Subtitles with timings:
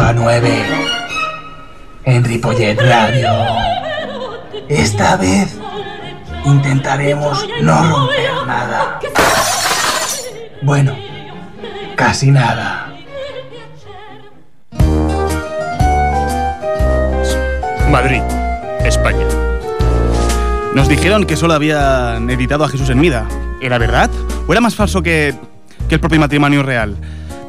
[0.00, 0.64] De 8 a 9.
[2.04, 3.28] En Ripollet Radio.
[4.68, 5.58] Esta vez
[6.46, 8.98] intentaremos no romper nada.
[10.62, 10.96] Bueno,
[11.96, 12.94] casi nada.
[17.90, 18.22] Madrid,
[18.84, 19.26] España.
[20.74, 23.26] Nos dijeron que solo habían editado a Jesús en Mida.
[23.60, 24.08] ¿Era verdad?
[24.46, 25.34] ¿O era más falso que
[25.90, 26.96] el propio matrimonio real?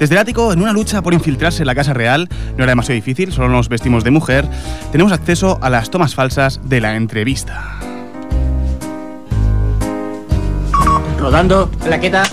[0.02, 2.96] Desde el ático, en una lucha por infiltrarse en la Casa Real, no era demasiado
[2.96, 4.48] difícil, solo nos vestimos de mujer,
[4.92, 7.76] tenemos acceso a las tomas falsas de la entrevista.
[11.20, 12.24] Rodando, plaqueta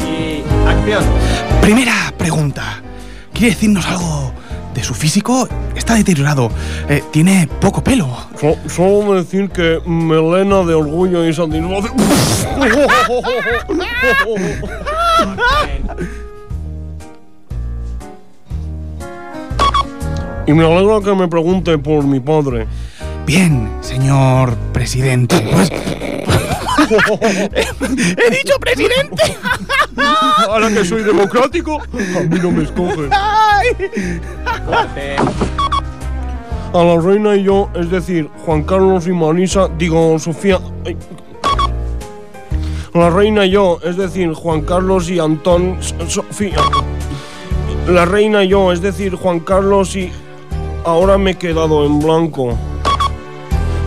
[0.00, 1.04] y acción.
[1.60, 2.80] Primera pregunta.
[3.34, 4.32] ¿Quiere decirnos algo
[4.72, 5.46] de su físico?
[5.76, 6.50] Está deteriorado.
[6.88, 8.08] Eh, tiene poco pelo.
[8.40, 12.00] So- solo decir que melena de orgullo y satisfacción.
[20.50, 22.66] y me alegra que me pregunte por mi padre.
[23.24, 25.36] Bien, señor presidente.
[26.90, 29.36] ¡He dicho presidente!
[30.48, 33.10] Ahora que soy democrático, a mí no me escogen.
[33.12, 33.62] A
[36.72, 40.58] la reina y yo, es decir, Juan Carlos y Marisa, digo, Sofía.
[40.84, 40.96] ay.
[42.92, 45.78] A la reina y yo, es decir, Juan Carlos y Antón.
[46.08, 46.56] Sofía.
[47.86, 50.10] La reina y yo, es decir, Juan Carlos y.
[50.84, 52.56] Ahora me he quedado en blanco.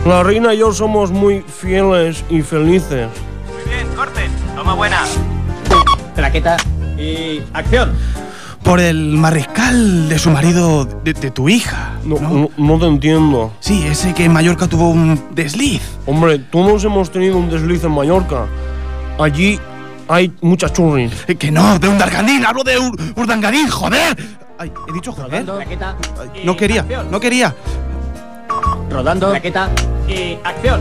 [0.06, 3.08] La reina y yo somos muy fieles y felices.
[3.52, 4.28] Muy bien, corte.
[4.54, 5.02] Toma buena.
[6.14, 6.56] Plaqueta
[6.96, 7.92] y acción.
[8.62, 11.98] Por el mariscal de su marido, de, de tu hija.
[12.04, 12.30] No, ¿no?
[12.30, 13.52] no, no te entiendo.
[13.60, 15.82] Sí, ese que en Mallorca tuvo un desliz.
[16.06, 18.46] Hombre, todos hemos tenido un desliz en Mallorca.
[19.18, 19.58] Allí
[20.08, 21.12] hay muchas churris.
[21.28, 24.16] Eh, Que no, de un darganín, hablo de un urdangarín, joder.
[24.58, 25.30] Ay, he dicho joder.
[25.46, 25.58] Rodando.
[25.58, 27.10] Ay, no quería, acción.
[27.10, 27.54] no quería.
[28.90, 29.68] Rodando, plaqueta
[30.08, 30.80] y acción.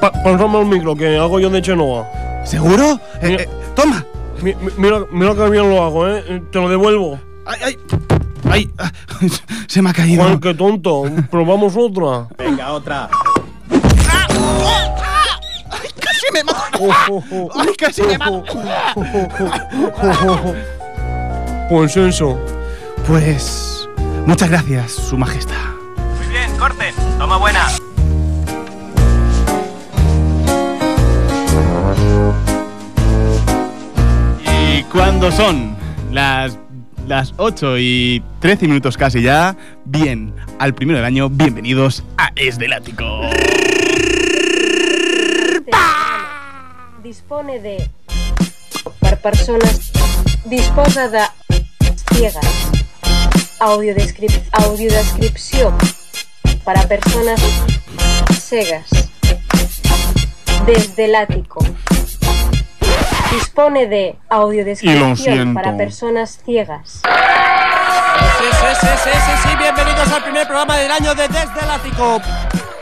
[0.00, 2.06] Pa pásame el micro, que hago yo de Chenoa.
[2.44, 3.00] ¿Seguro?
[3.20, 3.42] Eh, Mira.
[3.42, 4.04] eh, toma.
[4.42, 6.42] Mi- mi- mira, mira que bien lo hago, ¿eh?
[6.50, 7.18] Te lo devuelvo.
[7.46, 7.78] Ay, ay.
[8.50, 8.90] Ay, ah,
[9.68, 10.22] se me ha caído.
[10.24, 11.04] Juan, qué tonto.
[11.30, 12.28] Probamos otra.
[12.38, 13.08] Venga, otra.
[16.32, 16.78] Me mato.
[16.80, 17.60] Oh, oh, oh.
[17.60, 18.44] Ay, casi me mato.
[21.68, 22.38] Pues eso.
[23.06, 23.88] Pues
[24.26, 25.56] muchas gracias, Su Majestad.
[26.18, 26.92] Muy bien, corte.
[27.18, 27.66] Toma buena.
[34.44, 35.76] Y cuando son
[36.10, 36.58] las,
[37.08, 42.58] las 8 y 13 minutos casi ya, bien, al primero del año, bienvenidos a Es
[42.58, 43.22] del Ático.
[47.02, 47.90] Dispone de
[49.00, 49.90] per persones
[50.44, 51.20] disposa de
[52.14, 52.46] ciegas
[53.58, 55.74] audiodescrip audiodescripció
[56.64, 57.40] para personas
[58.38, 58.86] cegas
[60.64, 61.64] desde el ático
[63.32, 67.02] dispone de audiodescripción para personas ciegas
[68.38, 69.56] Sí, sí, sí, sí, sí, sí.
[69.56, 72.20] Bienvenidos al primer programa del año de Desde el Ático.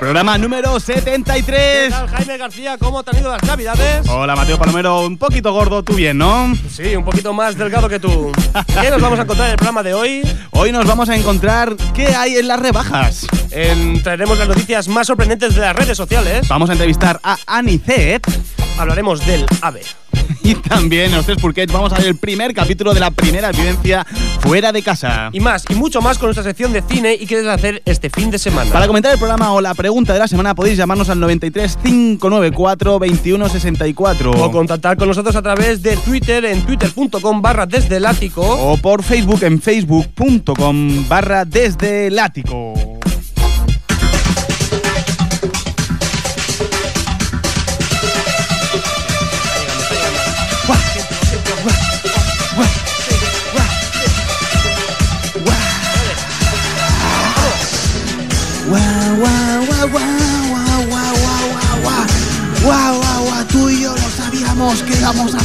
[0.00, 1.90] Programa número ¿Qué 73.
[1.90, 2.78] tal, Jaime García?
[2.78, 4.08] ¿Cómo te han ido las navidades?
[4.08, 6.56] Hola, Mateo Palomero, un poquito gordo, tú bien, ¿no?
[6.74, 8.32] Sí, un poquito más delgado que tú.
[8.80, 10.22] ¿Qué nos vamos a encontrar en el programa de hoy?
[10.52, 13.26] Hoy nos vamos a encontrar qué hay en las rebajas.
[13.50, 16.48] En- traeremos las noticias más sorprendentes de las redes sociales.
[16.48, 18.26] Vamos a entrevistar a Anicet
[18.80, 19.82] Hablaremos del AVE.
[20.42, 24.06] y también tres Purquets vamos a ver el primer capítulo de la primera vivencia
[24.40, 25.28] fuera de casa.
[25.32, 28.10] Y más, y mucho más con nuestra sección de cine y qué quieres hacer este
[28.10, 28.72] fin de semana.
[28.72, 32.98] Para comentar el programa o la pregunta de la semana podéis llamarnos al 93 594
[32.98, 38.42] 2164 O contactar con nosotros a través de Twitter en twitter.com barra desde el ático.
[38.42, 42.89] o por Facebook en facebook.com barra desde el ático.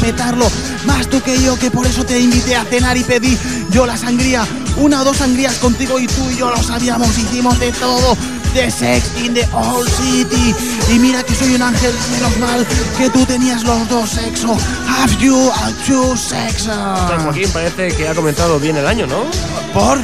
[0.06, 0.48] Petarlo.
[0.86, 3.38] Más tú que yo, que por eso te invité a cenar y pedí
[3.72, 4.46] yo la sangría.
[4.78, 8.16] una o dos sangrías contigo y tú y yo lo sabíamos, hicimos de todo.
[8.54, 10.56] The sex in the old city.
[10.94, 12.66] Y mira que soy un ángel, menos mal
[12.98, 14.62] que tú tenías los dos sexos.
[14.88, 16.63] Have you a two sex?
[16.63, 19.25] San Joaquín, parece que ha comenzado bien el año, ¿no?
[19.74, 19.98] ¿Por?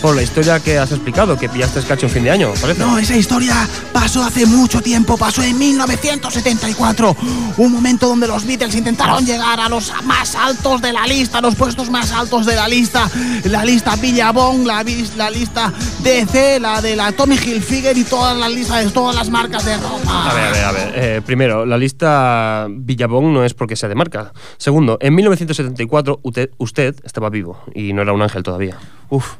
[0.00, 2.80] Por la historia que has explicado, que pillaste cacho en fin de año, parece.
[2.80, 7.16] No, esa historia pasó hace mucho tiempo, pasó en 1974.
[7.58, 11.54] Un momento donde los Beatles intentaron llegar a los más altos de la lista, los
[11.54, 13.10] puestos más altos de la lista.
[13.44, 14.84] La lista Billabong, la,
[15.16, 19.28] la lista DC, la de la Tommy Hilfiger y todas las listas de todas las
[19.28, 20.30] marcas de ropa.
[20.30, 20.92] A ver, a ver, a ver.
[20.94, 24.32] Eh, primero, la lista Villabón no es porque sea de marca.
[24.56, 28.78] Segundo, en 1974 usted, usted estaba vivo y no era un ángel todavía.
[29.10, 29.36] Uf.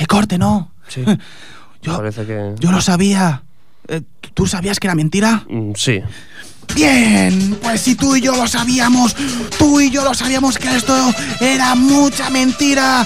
[0.00, 0.72] Uy, ¡Qué corte, no!
[0.88, 1.04] Sí.
[1.82, 2.54] Yo, Parece que.
[2.58, 3.42] yo lo sabía.
[3.88, 4.02] Eh,
[4.34, 5.44] ¿Tú sabías que era mentira?
[5.48, 6.00] Mm, Sí.
[6.74, 9.16] Bien, pues si tú y yo lo sabíamos,
[9.58, 10.94] tú y yo lo sabíamos que esto
[11.40, 13.04] era mucha mentira.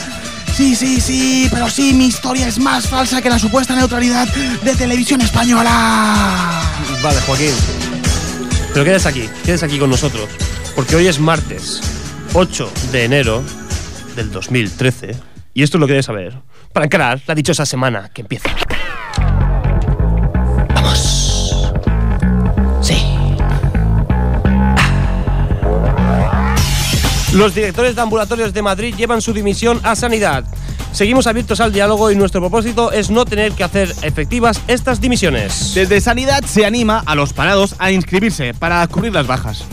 [0.55, 4.75] Sí, sí, sí, pero sí, mi historia es más falsa que la supuesta neutralidad de
[4.77, 6.63] televisión española.
[7.03, 7.53] Vale, Joaquín.
[8.75, 10.29] Pero quédese aquí, quédese aquí con nosotros.
[10.77, 11.81] Porque hoy es martes,
[12.35, 13.43] 8 de enero
[14.15, 15.17] del 2013.
[15.55, 16.39] Y esto es lo que debes saber.
[16.75, 18.51] Para encarar la dichosa semana que empieza.
[20.75, 21.73] ¡Vamos!
[22.83, 22.97] Sí.
[27.33, 30.43] Los directores de ambulatorios de Madrid llevan su dimisión a Sanidad.
[30.91, 35.75] Seguimos abiertos al diálogo y nuestro propósito es no tener que hacer efectivas estas dimisiones.
[35.77, 39.65] Desde Sanidad se anima a los parados a inscribirse para cubrir las bajas.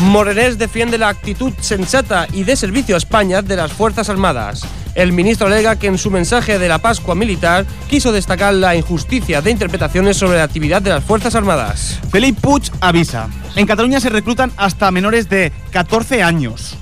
[0.00, 4.64] Morenés defiende la actitud sensata y de servicio a España de las Fuerzas Armadas.
[4.94, 9.42] El ministro alega que en su mensaje de la Pascua Militar quiso destacar la injusticia
[9.42, 11.98] de interpretaciones sobre la actividad de las Fuerzas Armadas.
[12.10, 13.28] Felip Puig avisa.
[13.56, 16.76] En Cataluña se reclutan hasta menores de 14 años.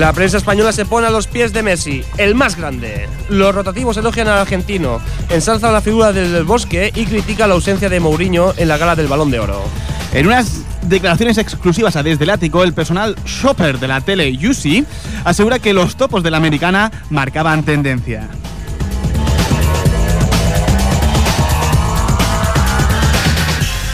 [0.00, 3.06] La prensa española se pone a los pies de Messi, el más grande.
[3.28, 4.98] Los rotativos elogian al argentino,
[5.28, 8.96] ensalza la figura del Del Bosque y critica la ausencia de Mourinho en la gala
[8.96, 9.62] del Balón de Oro.
[10.14, 14.86] En unas declaraciones exclusivas a Desde el Ático, el personal shopper de la tele UC
[15.24, 18.26] asegura que los topos de la americana marcaban tendencia.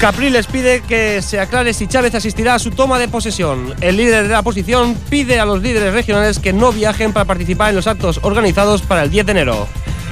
[0.00, 3.74] Capriles pide que se aclare si Chávez asistirá a su toma de posesión.
[3.80, 7.70] El líder de la oposición pide a los líderes regionales que no viajen para participar
[7.70, 9.66] en los actos organizados para el 10 de enero.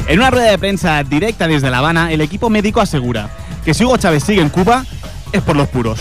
[0.07, 3.29] En una rueda de prensa directa desde La Habana, el equipo médico asegura
[3.63, 4.87] que si Hugo Chávez sigue en Cuba
[5.33, 6.01] es por los puros.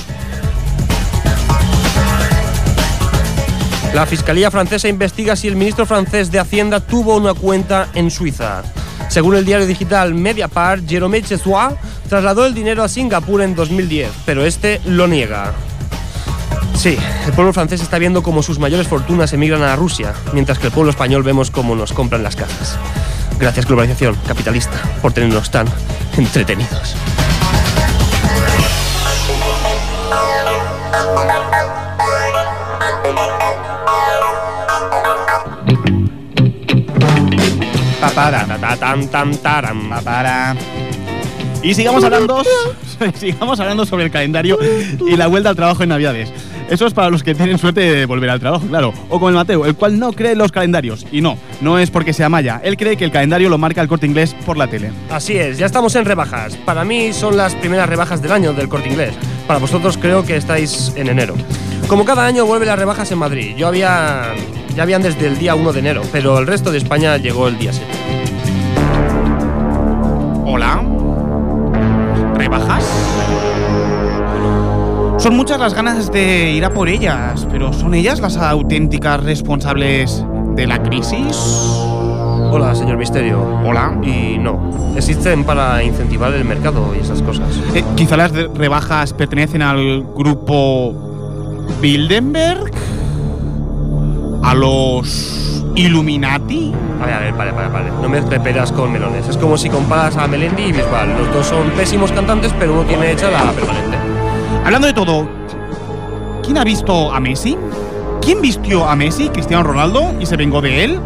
[3.94, 8.64] La Fiscalía francesa investiga si el ministro francés de Hacienda tuvo una cuenta en Suiza.
[9.10, 11.76] Según el diario digital Mediapart, Jérôme Chessois
[12.10, 15.54] trasladó el dinero a Singapur en 2010, pero este lo niega.
[16.76, 20.68] Sí, el pueblo francés está viendo cómo sus mayores fortunas emigran a Rusia, mientras que
[20.68, 22.78] el pueblo español vemos cómo nos compran las casas.
[23.40, 25.68] Gracias globalización capitalista por tenernos tan
[26.18, 26.96] entretenidos.
[41.64, 42.44] Y sigamos hablando,
[43.16, 44.60] sigamos hablando sobre el calendario
[45.08, 46.32] y la vuelta al trabajo en Navidades.
[46.70, 48.94] Eso es para los que tienen suerte de volver al trabajo, claro.
[49.10, 51.08] O como el Mateo, el cual no cree en los calendarios.
[51.12, 52.62] Y no, no es porque sea maya.
[52.64, 54.92] Él cree que el calendario lo marca el corte inglés por la tele.
[55.10, 56.56] Así es, ya estamos en rebajas.
[56.58, 59.14] Para mí son las primeras rebajas del año del corte inglés.
[59.48, 61.36] Para vosotros creo que estáis en enero.
[61.88, 63.56] Como cada año vuelven las rebajas en Madrid.
[63.58, 64.34] Yo había.
[64.76, 67.58] Ya habían desde el día 1 de enero, pero el resto de España llegó el
[67.60, 67.92] día 7.
[70.46, 70.84] Hola.
[72.36, 72.84] ¿Rebajas?
[75.20, 80.26] Son muchas las ganas de ir a por ellas, pero ¿son ellas las auténticas responsables
[80.56, 81.38] de la crisis?
[82.52, 83.42] Hola, señor Misterio.
[83.64, 83.96] Hola.
[84.04, 87.48] Y no, existen para incentivar el mercado y esas cosas.
[87.76, 90.94] Eh, quizá las rebajas pertenecen al grupo
[91.80, 92.72] Bilderberg,
[94.44, 96.72] a los Illuminati.
[97.02, 97.92] A ver, a ver, vale, vale, vale.
[98.02, 99.28] No mezcle peras con melones.
[99.28, 101.10] Es como si comparas a Melendi y Bisbal.
[101.18, 103.98] Los dos son pésimos cantantes, pero uno tiene hecha la permanente.
[104.64, 105.28] Hablando de todo,
[106.44, 107.58] ¿quién ha visto a Messi?
[108.22, 111.00] ¿Quién vistió a Messi, Cristiano Ronaldo, y se vengó de él?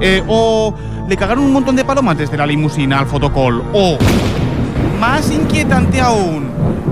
[0.00, 0.74] Eh, ¿O
[1.08, 3.62] le cagaron un montón de palomas desde la limusina al fotocall?
[3.72, 3.98] ¿O,
[4.98, 6.50] más inquietante aún,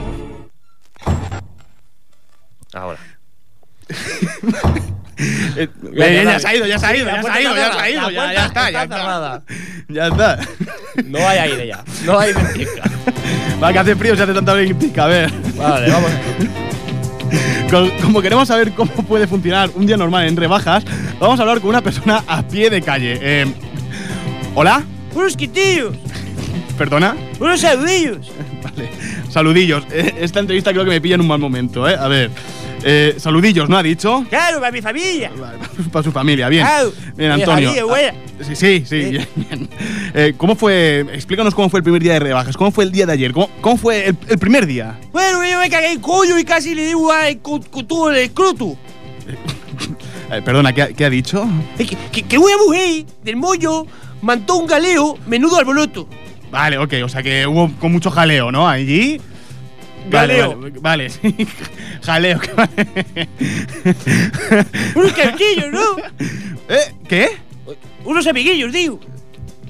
[5.55, 5.67] Eh,
[6.25, 7.89] Ya, se ha ido, ya se ha ido, ya se ha ido, ya se ha
[7.89, 9.41] ido, ya, está, ya está.
[9.89, 10.39] Ya está.
[11.05, 11.83] No hay aire ya.
[12.05, 12.83] No hay ventisca.
[13.61, 15.31] Va, que hace frío, se hace tanta ventisca, a ver.
[15.55, 16.11] Vale, vamos.
[17.69, 20.83] Co- Como queremos saber cómo puede funcionar un día normal en rebajas,
[21.19, 23.17] vamos a hablar con una persona a pie de calle.
[23.21, 23.45] Eh,
[24.55, 24.83] ¿Hola?
[25.15, 25.95] Unos quitillos.
[26.77, 27.15] ¿Perdona?
[27.39, 28.31] Unos saludillos.
[28.63, 28.89] Vale.
[29.29, 29.83] Saludillos.
[29.91, 31.95] Eh, Esta entrevista creo que me pilla en un mal momento, ¿eh?
[31.99, 32.29] A ver.
[32.85, 34.25] Eh, saludillos, ¿no ha dicho?
[34.29, 35.31] Claro, para mi familia.
[35.91, 36.65] Para su familia, bien.
[36.65, 36.91] Claro.
[37.15, 37.69] Bien, Mi Antonio.
[37.69, 38.09] familia, buena.
[38.09, 39.09] Ah, Sí, sí, sí, Eh.
[39.11, 39.69] bien, bien.
[40.13, 41.05] Eh, ¿Cómo fue?
[41.13, 42.57] Explícanos cómo fue el primer día de rebajas.
[42.57, 43.31] ¿Cómo fue el día de ayer?
[43.31, 44.99] ¿Cómo, cómo fue el, el primer día?
[45.13, 48.17] Bueno, yo me cagué en coño y casi le digo a con, con todo el
[48.17, 48.75] escroto.
[50.31, 51.47] Eh, perdona, ¿qué ha, qué ha dicho?
[51.77, 53.85] Que, que, que una mujer del mollo
[54.21, 56.07] mandó un galeo menudo alboroto.
[56.51, 58.67] Vale, ok, o sea que hubo con mucho jaleo, ¿no?
[58.67, 59.19] Allí.
[60.09, 60.59] Vale, Galeo.
[60.59, 61.35] Vale, vale, sí.
[62.03, 62.39] jaleo.
[64.95, 65.97] Unos cabecillos, ¿no?
[66.69, 66.93] ¿Eh?
[67.07, 67.29] ¿Qué?
[68.05, 68.99] Unos amiguillos, digo.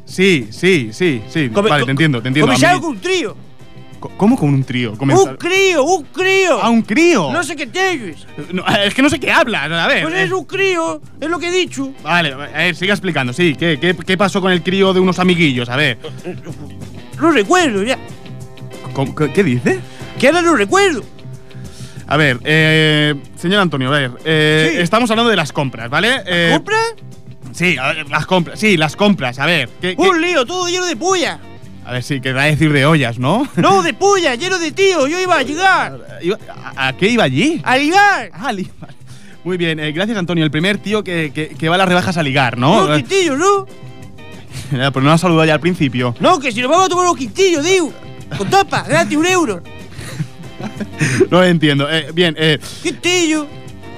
[0.06, 1.50] Sí, sí, sí, sí.
[1.50, 2.48] Come- vale, te entiendo, te entiendo.
[2.48, 3.36] Comenzaron con un trío.
[4.18, 4.92] ¿Cómo con un trío?
[4.92, 6.62] Un Comenzar- crío, un crío.
[6.62, 7.32] ¿A un crío?
[7.32, 8.28] No sé qué tienes.
[8.52, 10.04] No, es que no sé qué hablas, a ver.
[10.04, 10.24] Pues eh.
[10.24, 11.90] es un crío, es lo que he dicho.
[12.04, 13.56] Vale, a ver, siga explicando, sí.
[13.56, 15.70] ¿Qué, qué, qué pasó con el crío de unos amiguillos?
[15.70, 16.00] A ver.
[17.18, 17.98] No recuerdo ya.
[18.94, 19.80] ¿Cómo- qué, qué dice?
[20.24, 21.04] Que ahora no recuerdo.
[22.08, 24.12] A ver, eh, señor Antonio, a ver.
[24.24, 24.80] eh, Sí.
[24.82, 26.22] Estamos hablando de las compras, ¿vale?
[26.26, 26.78] Eh, ¿Compra?
[27.52, 28.58] Sí, a ver, las compras.
[28.58, 29.68] Sí, las compras, a ver.
[29.82, 31.42] ¿qué- qué- Un lío, todo lleno de puya.
[31.84, 33.50] A ver, sí, querrá decir de ollas, ¿no?
[33.58, 35.08] No, de puya, lleno de tío.
[35.08, 36.00] Yo iba a llegar.
[36.78, 37.60] ¿A, a qué iba allí?
[37.66, 38.30] A ligar.
[38.34, 38.94] Ah, li- vale.
[39.44, 40.46] Muy bien, eh, gracias Antonio.
[40.46, 42.86] El primer tío que, que- que va a las rebajas a ligar, ¿no?
[42.86, 43.66] Unos quintillos, ¿no?
[44.94, 46.16] Pues no has saludado ya al principio.
[46.22, 47.92] No, que si nos vamos a tomar unos quintillos, digo.
[48.38, 49.62] Con tapa, gratis, un euro.
[51.32, 51.90] No lo entiendo.
[51.90, 53.48] Eh, bien, eh, Quintillo.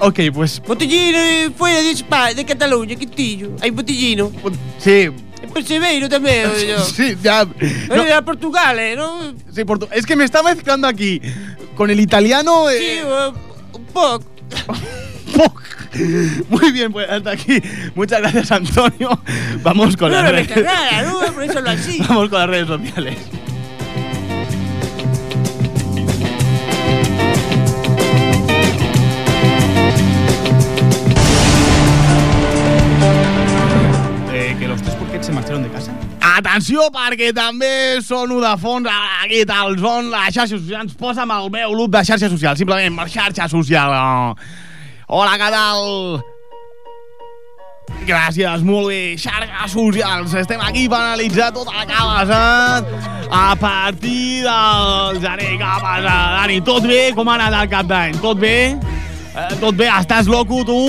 [0.00, 3.50] ok, pues Botellino eh, fuera de España, de Cataluña, quintillo.
[3.60, 4.30] Hay botellino.
[4.78, 5.08] sí.
[5.42, 6.82] En Perseveiro también, yo.
[6.84, 7.44] Sí, ya.
[7.44, 8.96] no, Oye, a Portugal, ¿eh?
[8.96, 9.34] ¿no?
[9.52, 11.20] sí, portu- es que me está mezclando aquí
[11.76, 12.64] con el italiano.
[12.70, 13.32] Sí, eh, eh,
[13.74, 14.24] un poco.
[16.50, 17.60] Muy bien, pues hasta aquí.
[17.94, 19.18] Muchas gracias, Antonio.
[19.62, 20.48] Vamos con No, las redes.
[20.48, 21.20] cagara, ¿no?
[21.32, 21.98] Por eso lo así.
[22.08, 23.16] Vamos con las redes sociales.
[35.26, 35.90] Se marcharon de casa.
[36.20, 38.86] Atenció, perquè també sono de fons
[39.24, 40.94] aquí tal són les xarxes socials.
[41.00, 43.90] Posa'm el meu loop de xarxa social, simplement per xarxa social.
[45.08, 46.22] Hola, què tal?
[48.06, 49.02] Gràcies, molt bé.
[49.18, 50.34] Xarxes socials.
[50.38, 52.90] Estem aquí per analitzar tot el que ha passat
[53.26, 56.36] a partir del gener que ha passat.
[56.38, 57.00] Dani, tot bé?
[57.18, 58.20] Com ha anat el cap d'any?
[58.22, 58.58] Tot bé?
[59.34, 59.90] Eh, tot bé?
[59.90, 60.82] Estàs loco, tu?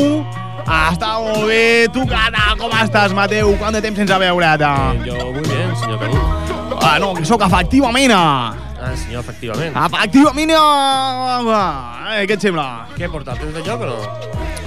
[0.67, 1.87] Està molt bé.
[1.95, 2.57] Tu, què tal?
[2.59, 3.53] Com estàs, Mateu?
[3.59, 4.63] Quant de temps sense veure't?
[5.07, 6.83] Yo muy bien, señor Canut.
[6.83, 8.11] Ah, no, que sóc efectivament.
[8.11, 8.53] Ah,
[8.95, 9.79] señor, efectivamente.
[9.79, 10.51] Efectivament.
[10.51, 12.87] Eh, què et sembla?
[12.97, 13.37] ¿Qué portal?
[13.39, 13.97] ¿Tienes de joc o no?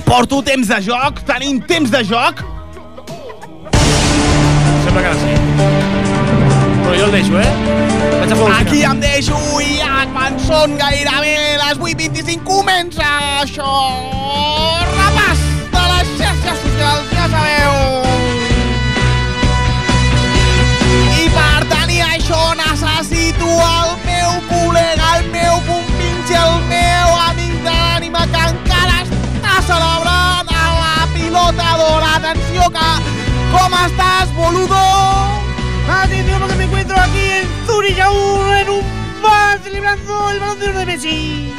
[0.05, 1.21] Porto temps de joc?
[1.29, 2.41] Tenim temps de joc?
[4.85, 5.37] Sembla que ara sí.
[6.81, 7.53] Però jo el deixo, eh?
[8.21, 13.07] Vaig a Aquí em deixo i ja quan són gairebé les 8.25 comença
[13.45, 14.80] això.
[22.31, 28.43] persones a situar el meu col·lega, el meu compinxe, el meu amic de l'ànima que
[28.53, 32.07] encara està celebrant a la pilota d'or.
[32.15, 32.91] Atenció que...
[33.51, 34.79] Com estàs, boludo?
[35.91, 40.69] Atenció porque me encuentro aquí en Zurich aún en un bar celebrando el balón de
[40.69, 41.53] oro de Messi.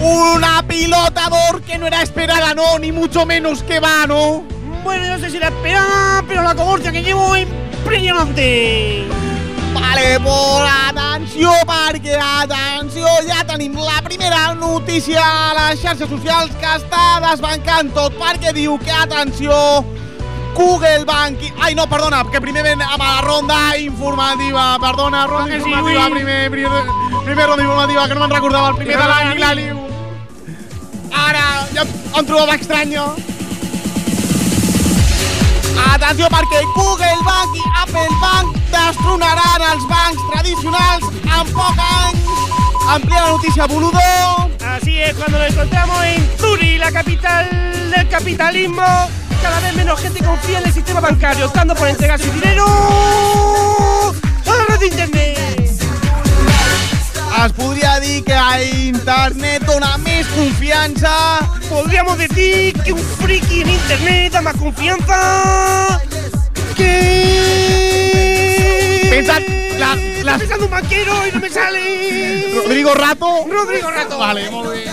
[0.00, 4.44] Una pilota d'or que no era esperada, no, ni mucho menos que va, ¿no?
[4.82, 9.27] Bueno, no sé si la esperaba, pero la cohorte que llevo es impresionante.
[9.80, 16.74] Vale, por atenció, perquè, atenció, ja tenim la primera notícia a les xarxes socials que
[16.74, 19.54] està desbancant tot, perquè diu que, atenció,
[20.58, 21.38] Google Bank...
[21.62, 24.76] Ai, no, perdona, que primer ven amb la ronda informativa.
[24.82, 26.14] Perdona, ronda sí, informativa, ui.
[26.16, 26.82] primer, primer,
[27.24, 29.82] primer ronda informativa, que no me'n recordava, el primer de l'any, i la liu.
[31.14, 31.44] Ara,
[31.76, 33.06] ja em trobava estranya.
[35.86, 42.28] Atenció perquè Google Bank i Apple Bank destronaran els bancs tradicionals en poc anys.
[42.88, 43.98] Amplia la notícia, boludo.
[44.64, 47.48] Así es, cuando nos encontramos en Zurich, la capital
[47.90, 48.82] del capitalismo,
[49.42, 52.66] cada vez menos gente confía en el sistema bancario, optando por entregar su dinero
[54.46, 55.38] a la red de internet.
[57.44, 61.38] Es podria dir que a internet dona més confiança.
[61.68, 66.00] Podríamos decir que un friki en internet da más confianza
[66.76, 66.92] que...
[69.10, 69.38] Pensa,
[69.78, 72.52] la, Estoy la, pensando un banquero y no me sale...
[72.54, 73.46] Rodrigo Rato.
[73.48, 74.18] Rodrigo Rato.
[74.18, 74.90] Vale, molt bé.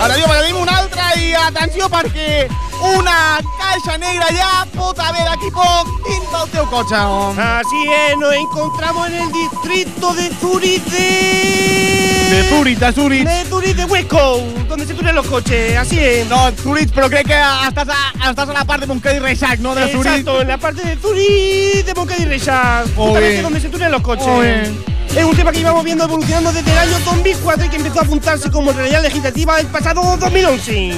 [0.00, 2.48] Atenció, perquè tenim una altra i atenció perquè
[2.80, 6.96] una caixa negra ja pot haver d'aquí poc dins del teu cotxe.
[6.96, 12.30] Así es, nos encontramos en el distrito de Zurich de...
[12.30, 13.24] De Zurich, de Zurich.
[13.26, 16.28] De Zurich de Hueco, donde se tunen los coches, así es.
[16.28, 19.58] No, Zurich, però crec que estàs a, estàs a la part de Montcada i Reixac,
[19.58, 19.74] no?
[19.74, 20.06] De Zurich.
[20.06, 24.02] Exacto, en la parte de Zurich de Moncada y Reixac, justamente donde se tunen los
[24.02, 24.70] coches.
[25.16, 28.02] Es un tema que llevamos viendo evolucionando desde el año 2004 y que empezó a
[28.02, 30.94] apuntarse como realidad legislativa el pasado 2011.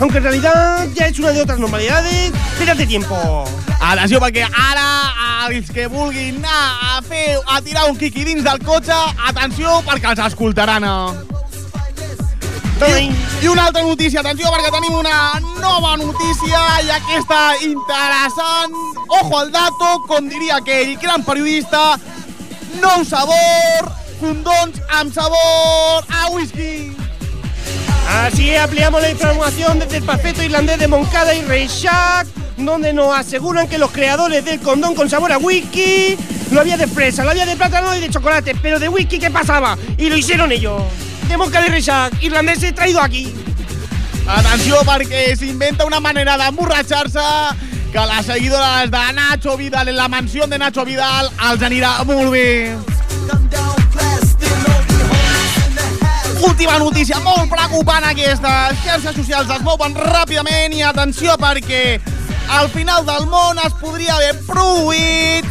[0.00, 3.44] Aunque en realidad ya es una de otras normalidades desde hace tiempo.
[3.80, 8.60] Atenció, perquè ara els que vulguin anar a fer, a tirar un quiqui dins del
[8.60, 8.96] cotxe,
[9.28, 10.84] atenció, perquè els escoltaran.
[12.80, 13.08] I,
[13.42, 18.76] I una altra notícia, atenció, perquè tenim una nova notícia i aquesta interessant.
[19.08, 21.98] Ojo al dato, com diria aquell gran periodista,
[22.78, 26.94] nou sabor, condons amb sabor a whisky.
[28.08, 33.68] Así ampliamos la información desde el perfecto irlandés de Moncada y Reixac, donde nos aseguran
[33.68, 36.16] que los creadores del condón con sabor a whisky
[36.50, 39.30] lo había de fresa, lo había de plátano y de chocolate, pero de whisky ¿qué
[39.30, 39.76] pasaba?
[39.96, 40.82] Y lo hicieron ellos.
[41.28, 43.32] De Moncada y Reixac, irlandeses traído aquí.
[44.30, 47.22] Atenció, perquè s'inventa una manera d'emborratxar-se
[47.92, 52.30] que les seguidores de Nacho Vidal en la mansió de Nacho Vidal els anirà molt
[52.30, 52.76] bé.
[56.46, 58.70] Última notícia, molt preocupant aquesta.
[58.70, 61.98] Les xarxes socials es mouen ràpidament i atenció perquè
[62.60, 65.50] al final del món es podria haver produït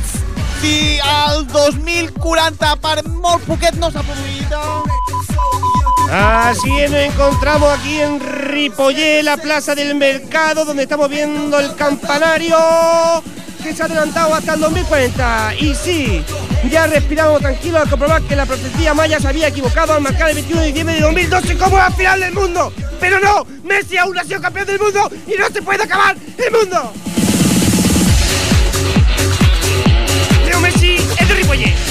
[0.62, 5.89] si el 2040 per molt poquet no s'ha produït.
[6.12, 12.58] Así nos encontramos aquí en Ripollé, la plaza del mercado, donde estamos viendo el campanario
[13.64, 15.56] que se ha adelantado hasta el 2040.
[15.60, 16.24] Y sí,
[16.72, 20.36] ya respiramos tranquilos al comprobar que la profecía maya se había equivocado al marcar el
[20.36, 22.74] 21 de diciembre de 2012 como la final del mundo.
[23.00, 26.52] Pero no, Messi aún ha sido campeón del mundo y no se puede acabar el
[26.52, 26.92] mundo.
[30.44, 31.89] Leo Messi es de Ripollé.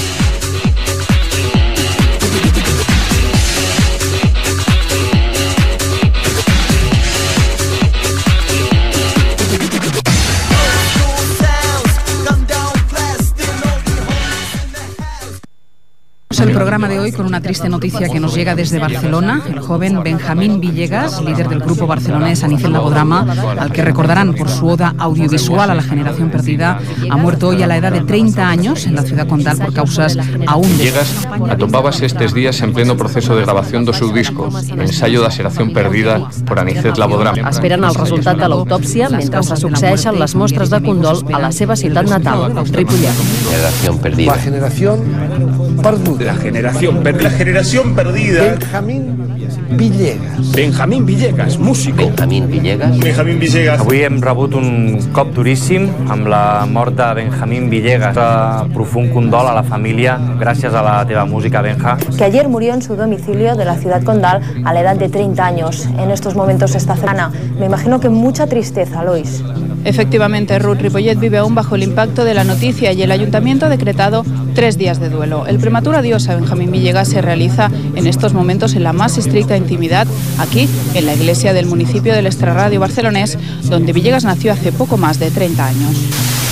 [16.79, 19.43] Programa de hoy con una triste noticia que nos llega desde Barcelona.
[19.49, 23.25] El joven Benjamín Villegas, líder del grupo barcelonés Anicel Lagodrama,
[23.59, 27.67] al que recordarán por su oda audiovisual a la generación perdida, ha muerto hoy a
[27.67, 32.33] la edad de 30 años en la ciudad condal por causas aún Villegas atopábase estes
[32.33, 36.95] días en pleno proceso de grabación do seu disco, ensayo da xeración perdida por Anicet
[36.95, 37.43] Labodrama.
[37.49, 41.75] Esperen el resultat de l'autòpsia mentre se succeeixen les mostres de condol a la seva
[41.75, 43.19] ciutat natal, Ripollet.
[43.51, 44.31] Generación perdida.
[44.31, 44.97] La generación.
[45.81, 47.23] La generación perdida.
[47.23, 48.43] La generación perdida.
[48.43, 49.15] Benjamín
[49.77, 50.51] Villegas.
[50.51, 51.97] Benjamín Villegas, músico.
[51.97, 52.99] Benjamín Villegas.
[52.99, 53.79] Benjamín Villegas.
[53.79, 58.17] Avui hem rebut un cop duríssim amb la mort de Benjamín Villegas.
[58.17, 61.97] Un profund condol a la família gràcies a la teva música, Benja.
[62.17, 65.45] que ayer murió en su domicilio de la ciudad condal a la edad de 30
[65.45, 65.87] años.
[65.97, 67.31] En estos momentos está cercana.
[67.57, 69.41] Me imagino que mucha tristeza, Lois.
[69.85, 73.69] Efectivamente, Ruth Ripollet vive aún bajo el impacto de la noticia y el ayuntamiento ha
[73.69, 75.47] decretado tres días de duelo.
[75.47, 79.55] El prematuro adiós a Benjamín Villegas se realiza en estos momentos en la más estricta
[79.55, 80.07] intimidad,
[80.39, 85.19] aquí, en la iglesia del municipio del Extrarradio barcelonés, donde Villegas nació hace poco más
[85.19, 86.48] de 30 años.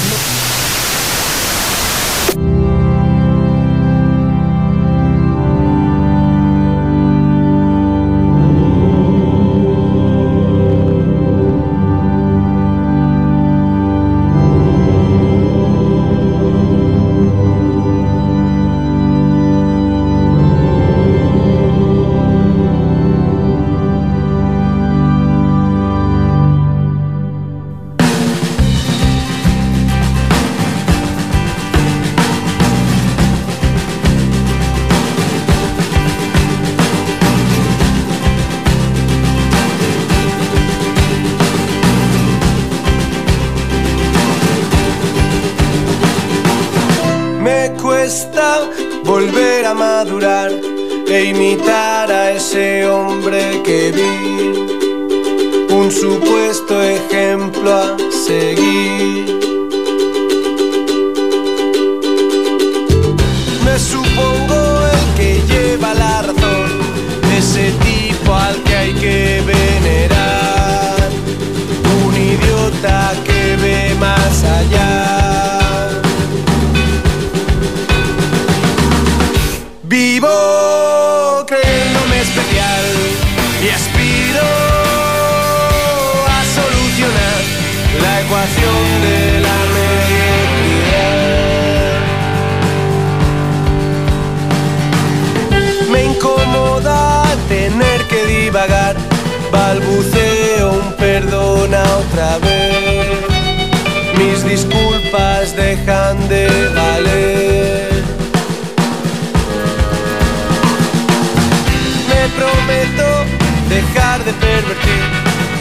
[112.67, 113.25] Prometo
[113.69, 115.03] dejar de pervertir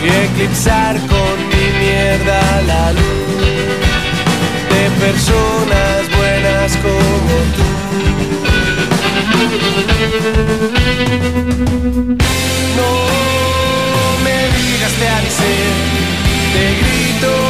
[0.02, 3.36] y eclipsar con mi mierda la luz
[4.70, 7.68] de personas buenas como tú.
[12.76, 12.92] No
[14.24, 15.54] me digas te avisé,
[16.52, 17.45] te grito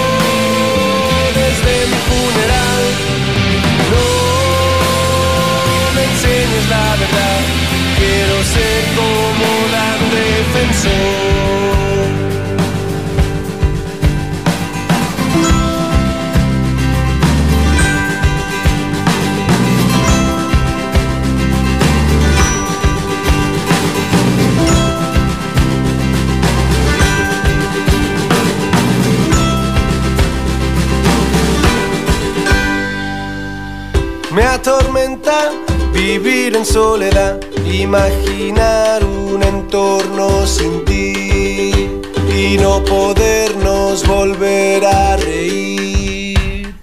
[34.36, 35.50] Me atormenta
[35.94, 39.02] vivir en soledad, imaginar
[39.36, 41.90] un entorno sin ti
[42.34, 46.74] y no podernos volver a reír.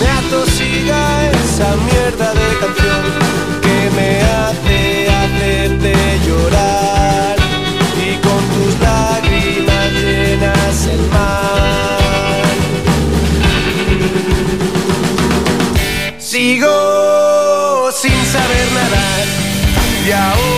[0.00, 1.00] Me atosiga
[1.32, 3.02] esa mierda de canción
[3.64, 5.92] que me hace hacerte
[6.26, 7.36] llorar
[8.06, 12.44] y con tus lágrimas llenas el mar.
[16.18, 17.15] Sigo
[20.06, 20.55] y ahogo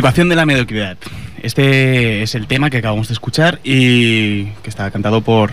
[0.00, 0.96] Ecuación de la mediocridad.
[1.42, 5.52] Este es el tema que acabamos de escuchar y que está cantado por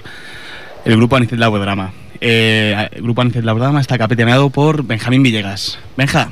[0.85, 1.91] el grupo Anicet Laudrama.
[2.21, 5.77] Eh, el grupo Anicet Laudrama está capitaneado por Benjamín Villegas.
[5.97, 6.29] Benja,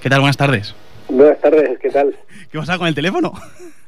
[0.00, 0.20] ¿qué tal?
[0.20, 0.76] Buenas tardes.
[1.08, 2.16] Buenas tardes, ¿qué tal?
[2.52, 3.32] ¿Qué pasa con el teléfono?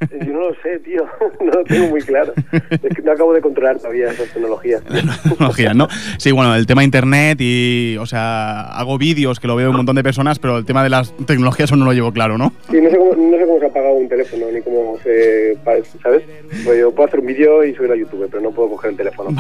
[0.27, 1.05] Yo no lo sé, tío.
[1.41, 2.33] No lo tengo muy claro.
[2.53, 4.83] Es que no acabo de controlar todavía esas tecnologías.
[5.29, 5.89] tecnologías, ¿no?
[6.19, 9.97] Sí, bueno, el tema internet y, o sea, hago vídeos que lo veo un montón
[9.97, 12.53] de personas, pero el tema de las tecnologías eso no lo llevo claro, ¿no?
[12.71, 15.57] Sí, no sé cómo, no sé cómo se apaga un teléfono, ni cómo se...
[16.03, 16.23] ¿Sabes?
[16.65, 18.97] Pues yo puedo hacer un vídeo y subirlo a YouTube, pero no puedo coger el
[18.97, 19.31] teléfono.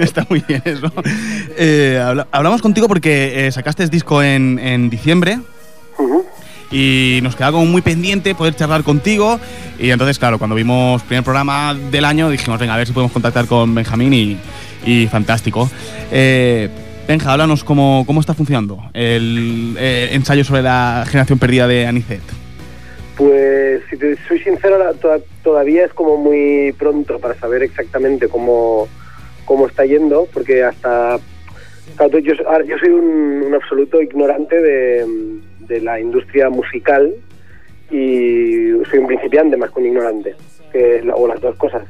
[0.00, 0.92] Está muy bien eso.
[1.56, 5.38] Eh, habla- hablamos contigo porque eh, sacaste disco en, en diciembre.
[6.70, 9.40] Y nos quedaba como muy pendiente poder charlar contigo.
[9.78, 13.12] Y entonces, claro, cuando vimos primer programa del año, dijimos, venga, a ver si podemos
[13.12, 14.38] contactar con Benjamín y,
[14.84, 15.68] y fantástico.
[16.12, 16.68] Eh,
[17.08, 22.20] Benja, háblanos cómo, cómo está funcionando el eh, ensayo sobre la generación perdida de Anicet.
[23.16, 24.78] Pues, si te soy sincero,
[25.42, 28.86] todavía es como muy pronto para saber exactamente cómo,
[29.44, 31.18] cómo está yendo, porque hasta...
[31.96, 35.06] claro, yo, yo soy un absoluto ignorante de,
[35.70, 37.14] de la industria musical
[37.90, 40.34] y soy un principiante más que un ignorante,
[40.72, 41.84] que, o las dos cosas.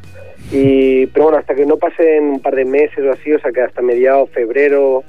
[0.52, 3.50] Y, pero bueno, hasta que no pasen un par de meses o así, o sea
[3.50, 5.02] que hasta mediados febrero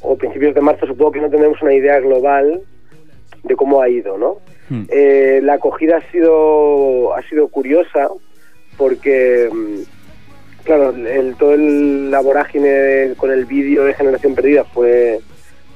[0.00, 2.60] o principios de marzo, supongo que no tendremos una idea global
[3.42, 4.38] de cómo ha ido, ¿no?
[4.88, 8.08] Eh, la acogida ha sido ha sido curiosa
[8.76, 15.20] porque mm, claro el, todo el, la vorágine con el vídeo de generación perdida fue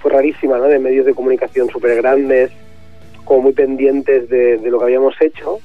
[0.00, 0.64] fue rarísima ¿no?
[0.64, 2.50] de medios de comunicación súper grandes
[3.24, 5.58] como muy pendientes de, de lo que habíamos hecho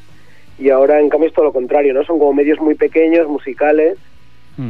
[0.59, 3.97] y ahora en cambio es todo lo contrario no son como medios muy pequeños musicales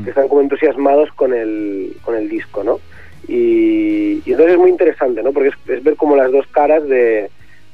[0.04, 2.80] que están como entusiasmados con el con el disco no
[3.28, 6.88] y, y entonces es muy interesante no porque es, es ver como las dos caras
[6.88, 7.30] de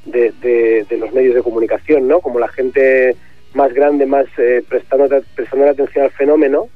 [0.05, 2.21] de, de- de los medios de comunicación, ¿no?
[2.21, 3.15] Como la gente
[3.53, 6.69] más grande, más eh, prestando, prestando atención al fenómeno.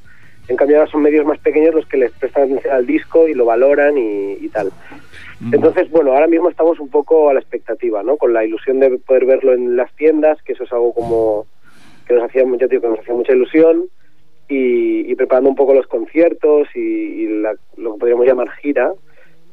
[0.47, 3.34] En cambio ahora son medios más pequeños los que les prestan atención al disco y
[3.34, 4.71] lo valoran y, y tal.
[5.51, 8.15] Entonces, bueno, ahora mismo estamos un poco a la expectativa, ¿no?
[8.17, 11.45] Con la ilusión de poder verlo en las tiendas, que eso es algo como
[12.08, 13.86] que nos hacía, ya te digo, que nos hacía mucha ilusión,
[14.47, 18.91] y, y preparando un poco los conciertos y, y la- lo que podríamos llamar gira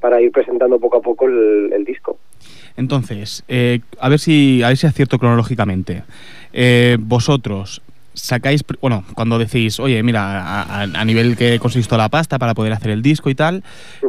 [0.00, 2.18] para ir presentando poco a poco el- el disco.
[2.76, 6.02] Entonces, eh, a ver si a ver si acierto cronológicamente.
[6.52, 7.82] Eh, vosotros
[8.14, 12.72] sacáis, bueno, cuando decís, oye, mira, a, nivel que conseguís toda la pasta para poder
[12.72, 13.62] hacer el disco y tal,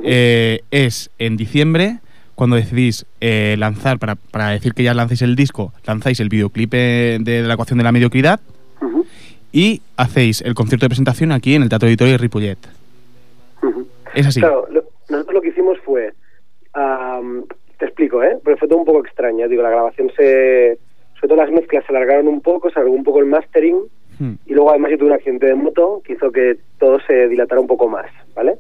[0.03, 1.99] eh, es en diciembre
[2.35, 6.71] cuando decidís eh, lanzar, para, para decir que ya lancéis el disco, lanzáis el videoclip
[6.71, 8.39] de, de la ecuación de la mediocridad
[9.51, 12.57] y hacéis el concierto de presentación aquí en el Teatro Auditorio de Ripollet.
[14.15, 14.39] Es así.
[14.39, 16.11] Claro, lo- nosotros lo que hicimos fue,
[17.77, 18.37] te explico, ¿eh?
[18.43, 20.77] Pero fue todo un poco extraño, digo, la grabación se,
[21.23, 23.77] sobre todo las mezclas se alargaron un poco, se alargó un poco el mastering
[24.45, 27.61] y luego además yo tuve un accidente de moto que hizo que todo se dilatara
[27.61, 28.55] un poco más, ¿vale?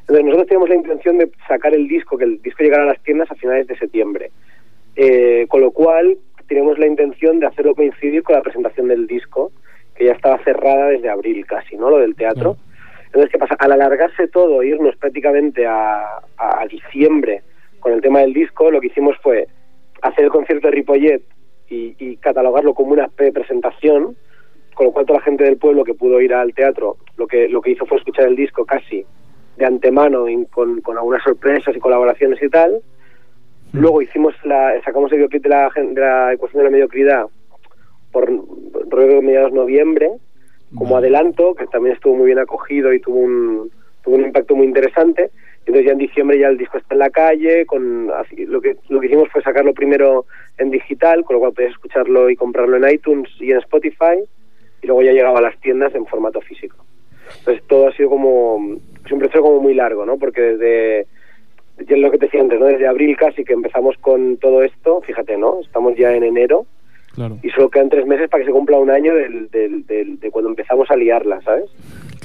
[0.00, 3.02] Entonces nosotros teníamos la intención de sacar el disco, que el disco llegara a las
[3.02, 4.30] tiendas a finales de septiembre,
[4.96, 6.16] Eh, con lo cual
[6.48, 9.52] teníamos la intención de hacerlo coincidir con la presentación del disco,
[9.94, 11.90] que ya estaba cerrada desde abril casi, ¿no?
[11.90, 12.56] Lo del teatro.
[13.04, 13.56] Entonces, ¿qué pasa?
[13.58, 17.42] Al alargarse todo, irnos prácticamente a, a diciembre
[17.78, 19.48] con el tema del disco, lo que hicimos fue
[20.00, 21.22] hacer el concierto de Ripollet
[21.68, 24.16] y, y catalogarlo como una pre-presentación,
[24.74, 27.48] con lo cual toda la gente del pueblo que pudo ir al teatro, lo que,
[27.48, 29.04] lo que hizo fue escuchar el disco casi
[29.56, 32.80] de antemano y con, con algunas sorpresas y colaboraciones y tal.
[33.72, 37.26] Luego hicimos la, sacamos el videoclip de la, de la ecuación de la mediocridad
[38.12, 38.30] por
[39.22, 40.10] mediados de noviembre,
[40.74, 43.70] como adelanto, que también estuvo muy bien acogido y tuvo un,
[44.02, 45.30] tuvo un impacto muy interesante.
[45.66, 48.76] Entonces ya en diciembre ya el disco está en la calle, con así, lo que
[48.88, 50.24] lo que hicimos fue sacarlo primero
[50.58, 54.20] en digital, con lo cual podías escucharlo y comprarlo en iTunes y en Spotify,
[54.82, 56.76] y luego ya llegaba a las tiendas en formato físico.
[57.40, 60.16] Entonces todo ha sido como es un proceso como muy largo, ¿no?
[60.18, 61.06] Porque desde
[61.78, 62.66] ya es lo que te decía antes, ¿no?
[62.66, 65.60] Desde abril casi que empezamos con todo esto, fíjate, ¿no?
[65.60, 66.64] Estamos ya en enero
[67.14, 67.38] Claro.
[67.42, 70.30] y solo quedan tres meses para que se cumpla un año del, del, del- de
[70.30, 71.64] cuando empezamos a liarla, ¿sabes?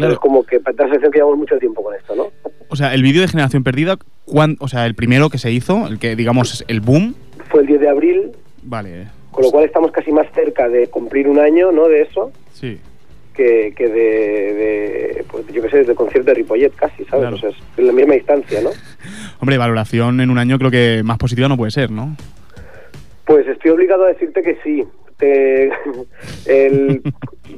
[0.02, 0.14] Claro.
[0.14, 2.28] Es como que para dar la sensación que llevamos mucho tiempo con esto, ¿no?
[2.70, 5.88] O sea, el vídeo de Generación Perdida, cuán- o sea, el primero que se hizo,
[5.88, 7.16] el que digamos es el boom,
[7.50, 8.32] Fue el 10 de abril,
[8.64, 11.88] vale, con lo cual estamos casi más cerca de cumplir un año, ¿no?
[11.88, 12.80] De eso, sí.
[13.34, 17.22] que, que de, de, pues yo qué sé, del concierto de Ripollet casi, ¿sabes?
[17.30, 17.36] Claro.
[17.36, 18.70] O sea, es en la misma distancia, ¿no?
[19.40, 22.16] Hombre, valoración en un año creo que más positiva no puede ser, ¿no?
[23.26, 24.84] Pues estoy obligado a decirte que sí.
[26.46, 27.02] El,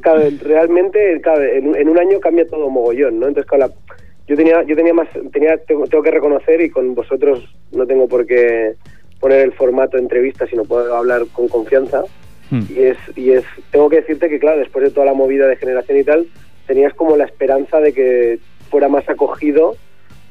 [0.01, 3.27] claro, realmente, claro, en, un- en un año cambia todo mogollón, ¿no?
[3.27, 3.93] Entonces, claro, la-
[4.27, 8.07] yo tenía, yo tenía más, tenía, tengo, tengo que reconocer y con vosotros no tengo
[8.07, 8.75] por qué
[9.19, 12.03] poner el formato de entrevista, sino puedo hablar con confianza.
[12.49, 12.61] Hmm.
[12.69, 15.55] Y es, y es, tengo que decirte que claro, después de toda la movida de
[15.57, 16.27] generación y tal,
[16.67, 19.75] tenías como la esperanza de que fuera más acogido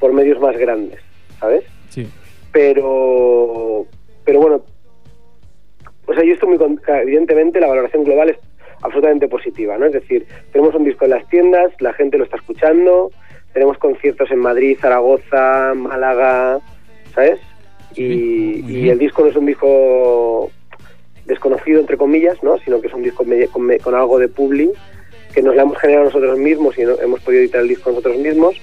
[0.00, 1.00] por medios más grandes,
[1.38, 1.64] ¿sabes?
[1.90, 2.08] Sí.
[2.50, 3.86] Pero,
[4.24, 4.64] pero bueno,
[6.06, 8.36] o sea, yo estoy muy con- evidentemente la valoración global es
[8.82, 9.86] absolutamente positiva, ¿no?
[9.86, 13.10] Es decir, tenemos un disco en las tiendas, la gente lo está escuchando,
[13.52, 16.58] tenemos conciertos en Madrid, Zaragoza, Málaga,
[17.14, 17.38] ¿sabes?
[17.94, 20.50] y, y el disco no es un disco
[21.26, 22.58] desconocido entre comillas, ¿no?
[22.58, 24.70] Sino que es un disco con, con algo de publi
[25.34, 28.16] que nos la hemos generado nosotros mismos y no- hemos podido editar el disco nosotros
[28.18, 28.56] mismos,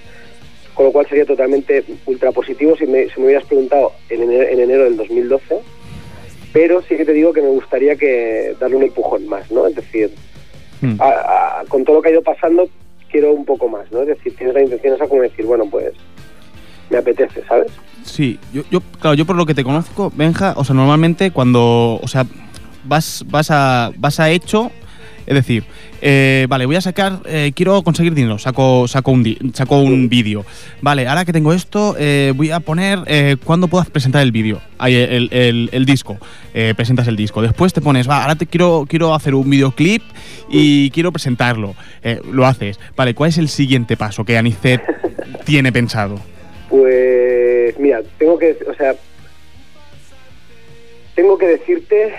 [0.74, 4.44] con lo cual sería totalmente ultra positivo si me, si me hubieras preguntado en enero,
[4.50, 5.60] en enero del 2012
[6.54, 9.68] pero sí que te digo que me gustaría que darle un empujón más, ¿no?
[9.68, 10.12] Es decir,
[10.82, 10.96] Hmm.
[11.02, 12.70] a- a- con todo lo que ha ido pasando,
[13.12, 14.02] quiero un poco más, ¿no?
[14.02, 15.92] Es decir, tienes la intención esa como decir, bueno, pues
[16.90, 17.72] me apetece, ¿sabes?
[18.04, 22.00] Sí, yo, yo, claro, yo por lo que te conozco, Benja, o sea, normalmente cuando,
[22.02, 22.26] o sea,
[22.86, 24.72] vas, vas a, vas a hecho,
[25.30, 25.64] es decir,
[26.02, 30.10] eh, vale, voy a sacar, eh, quiero conseguir dinero, saco, saco un, di- saco un
[30.10, 30.44] vídeo.
[30.82, 34.60] Vale, ahora que tengo esto, eh, voy a poner, ¿cuándo puedas presentar el vídeo?
[34.80, 36.18] Ahí, el, el- el disco,
[36.54, 37.42] eh, presentas el disco.
[37.42, 40.02] Después te pones, va, ahora te quiero, quiero hacer un videoclip
[40.50, 41.76] y quiero presentarlo.
[42.32, 42.80] Lo haces.
[42.96, 44.82] Vale, ¿cuál es el siguiente paso que Anicet
[45.46, 46.20] tiene pensado?
[46.70, 48.94] Pues mira, tengo que, o sea,
[51.16, 52.14] tengo que decirte,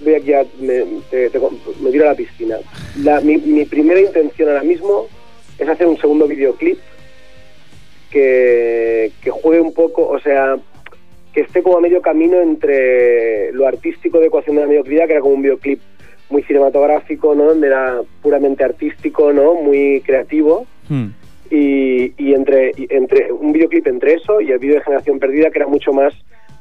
[0.00, 1.40] voy aquí a, me, te- te-
[1.80, 2.56] me tiro a la piscina.
[3.02, 5.06] La- mi, mi primera intención ahora mismo
[5.58, 6.78] es hacer un segundo videoclip
[8.10, 10.56] que, que juegue un poco, o sea,
[11.32, 15.12] que esté como a medio camino entre lo artístico de Ecuación de la Mediocridad, que
[15.12, 15.80] era como un videoclip
[16.28, 17.44] muy cinematográfico, ¿no?
[17.44, 19.54] Donde era puramente artístico, ¿no?
[19.54, 20.66] Muy creativo
[21.50, 25.50] y, y entre y entre un videoclip entre eso y el vídeo de Generación Perdida
[25.50, 26.12] que era mucho más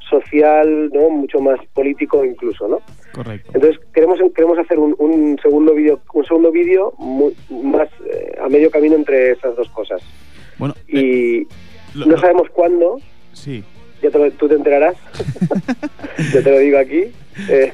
[0.09, 1.09] social, ¿no?
[1.09, 2.81] Mucho más político incluso, ¿no?
[3.13, 3.51] Correcto.
[3.53, 6.93] Entonces queremos queremos hacer un, un segundo vídeo un segundo vídeo
[7.49, 10.01] más eh, a medio camino entre esas dos cosas.
[10.57, 11.43] Bueno, y
[11.95, 12.99] lo- no lo- sabemos cuándo,
[13.33, 13.63] Sí.
[14.01, 14.95] ya te lo- tú te enterarás,
[16.33, 17.05] ya te lo digo aquí,
[17.49, 17.71] eh,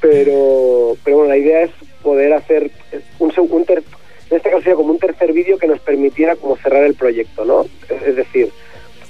[0.00, 1.70] pero, pero bueno, la idea es
[2.02, 2.70] poder hacer
[3.18, 3.82] un, un ter-
[4.30, 7.44] en este caso sería como un tercer vídeo que nos permitiera como cerrar el proyecto,
[7.44, 7.64] ¿no?
[8.06, 8.50] Es decir,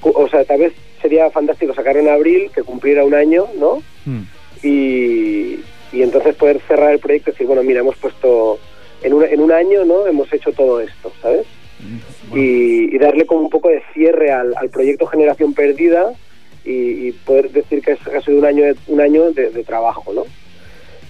[0.02, 3.82] o sea, tal vez sería fantástico sacarlo en abril, que cumpliera un año, ¿no?
[4.62, 5.60] Y,
[5.92, 8.58] y entonces poder cerrar el proyecto y decir, bueno, mira, hemos puesto
[9.02, 10.06] en un, en un año, ¿no?
[10.06, 11.46] Hemos hecho todo esto, ¿sabes?
[12.36, 16.12] y, y darle como un poco de cierre al, al proyecto Generación Perdida
[16.64, 20.12] y, y poder decir que ha sido un año de, un año de, de trabajo,
[20.12, 20.24] ¿no?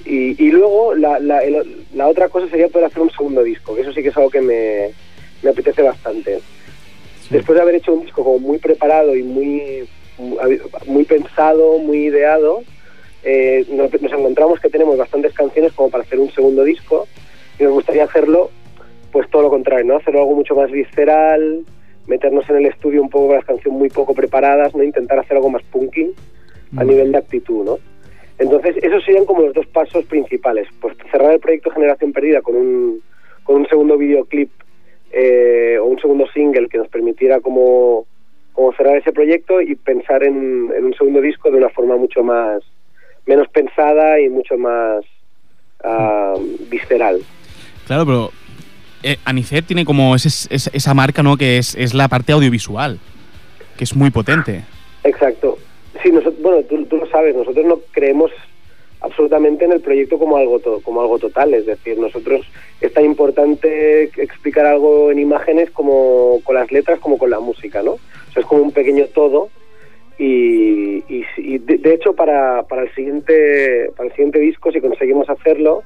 [0.04, 3.74] Y, y luego la, la, el- la otra cosa sería poder hacer un segundo disco,
[3.74, 4.90] que eso sí que es algo que me,
[5.42, 6.38] me apetece bastante.
[7.30, 9.88] Después de haber hecho un disco como muy preparado y muy,
[10.86, 12.62] muy pensado, muy ideado,
[13.22, 17.06] eh, nos, nos encontramos que tenemos bastantes canciones como para hacer un segundo disco
[17.58, 18.50] y nos gustaría hacerlo
[19.12, 19.96] pues todo lo contrario, ¿no?
[19.96, 21.64] Hacerlo algo mucho más visceral,
[22.06, 24.82] meternos en el estudio un poco con las canciones muy poco preparadas, ¿no?
[24.82, 26.10] Intentar hacer algo más punky
[26.76, 27.78] a nivel de actitud, ¿no?
[28.38, 30.68] Entonces, esos serían como los dos pasos principales.
[30.80, 33.02] Pues cerrar el proyecto Generación Perdida con un,
[33.42, 34.50] con un segundo videoclip
[35.12, 38.06] eh, o un segundo single que nos permitiera como,
[38.52, 42.22] como cerrar ese proyecto y pensar en, en un segundo disco de una forma mucho
[42.22, 42.62] más,
[43.26, 45.04] menos pensada y mucho más
[45.84, 46.34] ah,
[46.70, 47.20] visceral.
[47.86, 48.30] Claro, pero
[49.02, 51.36] eh, Anicet tiene como ese- esa, esa marca, ¿no?
[51.36, 52.98] Que es, es la parte audiovisual,
[53.76, 54.64] que es muy potente.
[55.04, 55.58] Exacto.
[56.02, 58.30] Sí, nosotros, bueno, tú, tú lo sabes, nosotros no creemos
[59.00, 62.46] absolutamente en el proyecto como algo to- como algo total, es decir, nosotros
[62.80, 67.82] es tan importante explicar algo en imágenes como con las letras como con la música,
[67.82, 67.92] ¿no?
[67.92, 69.50] O sea, es como un pequeño todo
[70.18, 74.80] y, y, y de, de hecho para, para el siguiente para el siguiente disco si
[74.80, 75.82] conseguimos hacerlo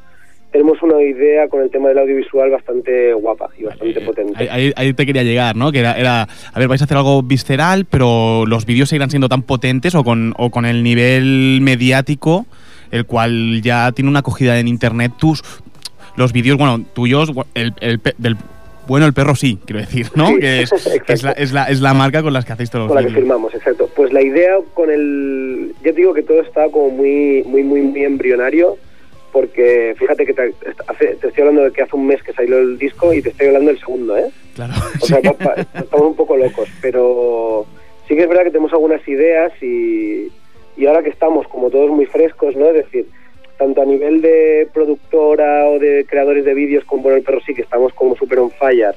[0.53, 4.35] tenemos una idea con el tema del audiovisual bastante guapa y bastante potente.
[4.37, 5.73] Ahí, ahí- ahí te quería llegar, ¿no?
[5.73, 9.31] Que era, era, a ver, vais a hacer algo visceral, pero los vídeos seguirán siendo
[9.31, 12.45] tan potentes o con, o con el nivel mediático,
[12.93, 15.13] el cual ya tiene una acogida en internet.
[15.19, 15.43] Tus,
[16.17, 18.37] los vídeos, bueno, tuyos, el, el del
[18.87, 20.27] bueno, el perro sí, quiero decir, ¿no?
[20.29, 20.73] Sí, que es,
[21.09, 23.09] es, la, es, la, es la marca con las que hacéis todos con los la
[23.09, 23.89] que firmamos, exacto.
[23.95, 25.73] Pues la idea con el...
[25.85, 28.77] Ya te digo que todo está como muy, muy, muy, muy embrionario,
[29.33, 30.53] porque fíjate que te,
[30.89, 33.31] hace- te estoy hablando de que hace un mes que salió el disco y te
[33.31, 34.27] estoy hablando del segundo, ¿eh?
[34.55, 34.75] Claro.
[35.01, 35.19] O sea,
[35.75, 37.65] estamos un poco locos, pero
[38.09, 40.27] sí que es verdad que tenemos algunas ideas y,
[40.77, 42.67] y ahora que estamos como todos muy frescos, ¿no?
[42.69, 43.07] Es decir,
[43.59, 47.55] tanto a nivel de productora o de creadores de vídeos como por el perro sí
[47.55, 48.95] que estamos como súper on fire,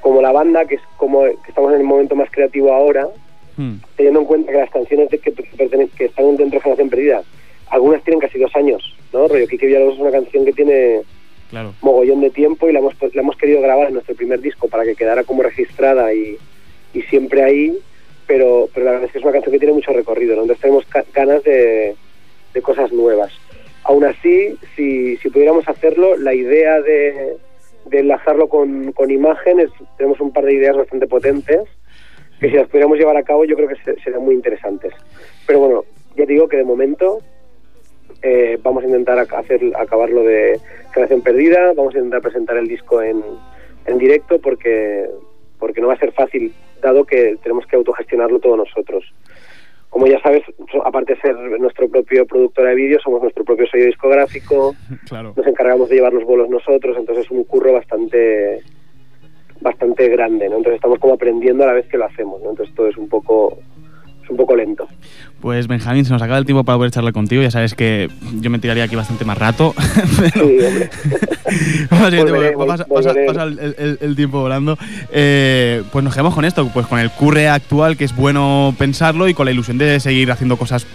[0.00, 3.08] como la banda que es como que estamos en el momento más creativo ahora,
[3.96, 7.22] teniendo en cuenta que las canciones de que, que están dentro de Generación Perdida,
[7.68, 9.28] algunas tienen casi dos años ¿no?
[9.28, 11.02] Rollo Quique Villalobos es una canción que tiene
[11.50, 11.74] Claro.
[11.82, 14.84] mogollón de tiempo y la hemos, la hemos querido grabar en nuestro primer disco para
[14.84, 16.38] que quedara como registrada y,
[16.94, 17.78] y siempre ahí,
[18.26, 20.42] pero, pero la verdad es que es una canción que tiene mucho recorrido, ¿no?
[20.42, 21.94] entonces tenemos ganas de,
[22.54, 23.32] de cosas nuevas.
[23.84, 27.36] Aún así, si, si pudiéramos hacerlo, la idea de,
[27.86, 31.62] de enlazarlo con, con imágenes, tenemos un par de ideas bastante potentes,
[32.40, 34.92] que si las pudiéramos llevar a cabo yo creo que se- serían muy interesantes.
[35.46, 35.84] Pero bueno,
[36.16, 37.18] ya digo que de momento
[38.22, 40.60] eh, vamos a intentar ac- hacer acabarlo de
[40.92, 43.22] Creación Perdida, vamos a intentar presentar el disco en,
[43.86, 45.08] en directo porque,
[45.58, 46.52] porque no va a ser fácil,
[46.82, 49.04] dado que tenemos que autogestionarlo todos nosotros.
[49.88, 50.42] Como ya sabes,
[50.84, 54.74] aparte de ser nuestro propio productor de vídeo, somos nuestro propio sello discográfico,
[55.08, 55.32] Claro.
[55.36, 58.62] nos encargamos de llevar los bolos nosotros, entonces es un curro bastante
[59.60, 60.56] bastante grande, ¿no?
[60.56, 62.50] Entonces estamos como aprendiendo a la vez que lo hacemos, ¿no?
[62.50, 63.58] Entonces todo es un poco
[64.22, 64.86] es un poco lento.
[65.40, 67.42] Pues Benjamín, se nos acaba el tiempo para poder charlar contigo.
[67.42, 68.08] Ya sabes que
[68.40, 69.74] yo me tiraría aquí bastante más rato.
[70.32, 70.90] Sí, hombre.
[71.90, 73.26] Volveré, pasa, pasa- volveré.
[73.26, 74.78] pasa el, el- el tiempo volando.
[75.12, 79.28] Eh, pues nos quedamos con esto, pues con el curre actual, que es bueno pensarlo,
[79.28, 80.86] y con la ilusión de seguir haciendo cosas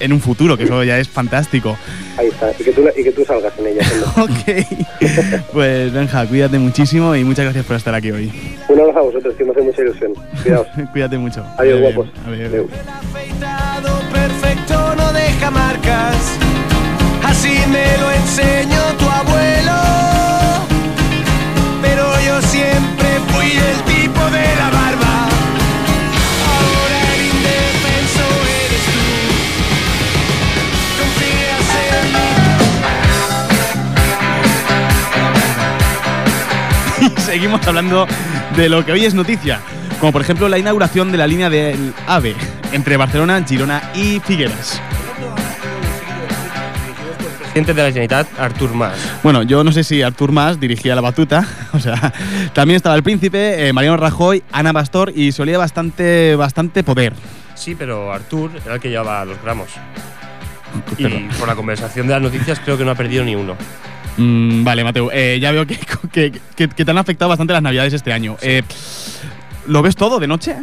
[0.00, 1.76] en un futuro, que eso ya es fantástico.
[2.16, 3.82] Ahí está, y que tú, y que tú salgas en ella.
[4.16, 5.52] Ok.
[5.52, 8.32] Pues Benja, cuídate muchísimo y muchas gracias por estar aquí hoy.
[8.68, 10.12] Un abrazo a vosotros, que me hace mucha ilusión.
[10.42, 10.66] Cuidaos.
[10.92, 11.44] cuídate mucho.
[11.58, 12.08] Adiós, guapos.
[12.26, 12.66] adiós.
[14.12, 16.16] perfecto no deja marcas.
[17.24, 19.72] Así me lo enseñó tu abuelo.
[21.82, 24.75] Pero yo siempre fui el tipo de la
[37.26, 38.06] seguimos hablando
[38.56, 39.60] de lo que hoy es noticia,
[39.98, 42.36] como por ejemplo la inauguración de la línea del AVE
[42.70, 44.80] entre Barcelona, Girona y Figueras.
[47.38, 48.96] Presidente de la Generalitat, Artur Mas.
[49.24, 52.12] Bueno, yo no sé si Artur Mas dirigía la batuta, o sea,
[52.54, 57.12] también estaba el príncipe, eh, Mariano Rajoy, Ana Pastor y se olía bastante, bastante poder.
[57.56, 59.70] Sí, pero Artur era el que llevaba los gramos.
[60.96, 61.08] Y
[61.40, 63.56] por la conversación de las noticias creo que no ha perdido ni uno.
[64.16, 65.78] Mm, vale, Mateo, eh, ya veo que,
[66.12, 68.36] que, que- que te han afectado bastante las navidades este año.
[68.42, 68.62] Eh,
[69.66, 70.56] ¿Lo ves todo de noche?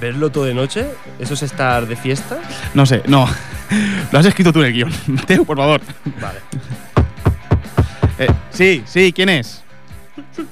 [0.00, 0.86] ¿Verlo todo de noche?
[1.18, 2.38] ¿Eso es estar de fiesta?
[2.74, 3.28] No sé, no.
[4.12, 4.92] Lo has escrito tú en el guion.
[5.08, 5.80] Mateo, por favor.
[6.20, 6.38] Vale.
[8.18, 9.62] Eh, sí, sí, ¿quién es?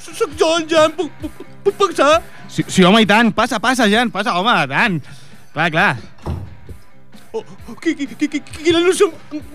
[0.00, 2.22] Soc jo, en Jan, puc, puc, puc passar?
[2.48, 3.32] Sí, sí, home, i tant.
[3.34, 5.04] Passa, passa, Jan, passa, home, tant.
[5.52, 5.96] Clar, clar.
[7.36, 7.42] Oh,
[7.82, 9.10] quina il·lusió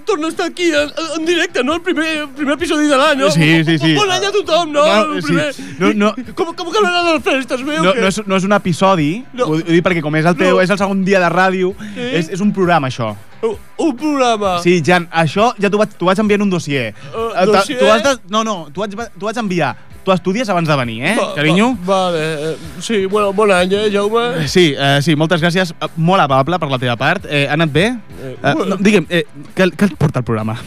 [0.06, 1.74] torna a estar aquí en, en directe, no?
[1.74, 3.32] El primer, el primer episodi de l'any, no?
[3.34, 3.94] Sí, sí, sí.
[3.98, 4.84] Bon any a tothom, no?
[4.86, 5.28] No, el sí.
[5.28, 5.56] primer.
[5.80, 6.12] No, no.
[6.38, 7.82] Com, com que no les festes, veu?
[7.82, 9.48] No, no, és, no és un episodi, No.
[9.50, 10.62] ho, dic perquè com és el teu, No.
[10.62, 12.10] és el segon dia de ràdio, Sí.
[12.22, 13.16] és, és un programa, això.
[13.44, 14.60] Un, un programa.
[14.64, 16.94] Sí, Jan, això ja t'ho vaig, vaig enviar en un dossier.
[17.10, 17.80] Uh, Eh, dossier?
[17.80, 19.74] t'ho has de, no, no, t'ho vaig, vaig enviar.
[20.04, 21.70] T'ho estudies abans de venir, eh, Va- carinyo?
[21.88, 24.48] Va, vale, eh, sí, bueno, bon any, eh, Jaume?
[24.52, 25.72] Sí, eh, sí, moltes gràcies.
[25.80, 27.24] Eh, Molt amable per la teva part.
[27.30, 27.86] Eh, ha anat bé?
[28.20, 29.24] Eh, Eh, no, digue'm, eh,
[29.56, 30.58] què, què et porta el programa?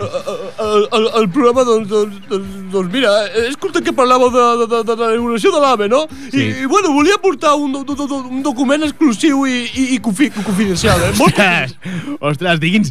[0.00, 4.66] El, el, el programa, doncs, doncs, doncs, doncs mira, he escoltat que parlàveu de, de,
[4.72, 6.06] de, de la inauguració de l'AVE, no?
[6.32, 6.40] Sí.
[6.40, 9.98] I, I, bueno, volia portar un, do, do, do, un document exclusiu i, i, i
[10.00, 11.12] confi, confidencial, eh?
[11.18, 11.76] Molt Ostres,
[12.32, 12.90] ostres, digui'ns,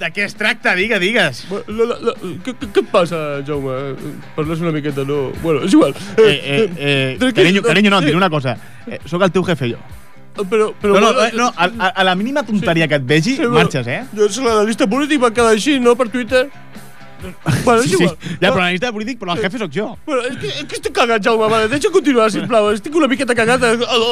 [0.00, 0.74] de què es tracta?
[0.78, 1.44] Digue, digues.
[1.52, 3.76] La, la, la, què, què, passa, Jaume?
[4.36, 5.28] Parles una miqueta, no?
[5.44, 5.94] Bueno, és igual.
[6.16, 8.10] Eh, eh, eh, tranquil, carinyo, carinyo, no, et sí.
[8.10, 8.56] diré una cosa.
[8.86, 9.80] Eh, soc el teu jefe, jo.
[10.40, 13.34] Però, però, no, no, eh, no a, a, a la mínima tonteria que et vegi,
[13.36, 14.00] Sí, marxes, eh?
[14.16, 15.96] Doncs l'analista polític va quedar així, no?
[15.98, 16.46] Per Twitter.
[17.64, 18.06] Bueno, Sí, sí.
[18.40, 19.88] Ja, però l'analista polític, però el jefe sóc jo.
[20.06, 21.48] Bueno, és que, és que estic cagat, Jaume.
[21.50, 22.70] Vale, deixa continuar, sisplau.
[22.72, 24.04] Estic una miqueta cagat al, al,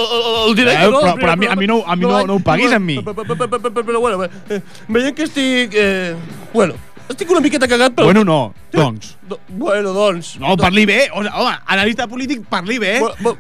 [0.49, 1.01] al, directe, Eh, no?
[1.01, 2.99] però- però a mi- a mi no- a mi no- no ho paguis amb mi.
[3.03, 5.73] Però, bueno, eh, veient que estic...
[5.75, 6.15] Eh,
[6.53, 6.75] bueno,
[7.09, 8.05] estic una miqueta cagat, però...
[8.07, 9.17] Bueno, no, doncs.
[9.29, 10.37] Do, bueno, doncs...
[10.41, 11.09] No, parli bé.
[11.13, 11.29] Home,
[11.67, 12.99] analista polític, parli bé.
[13.01, 13.37] Bu, bu,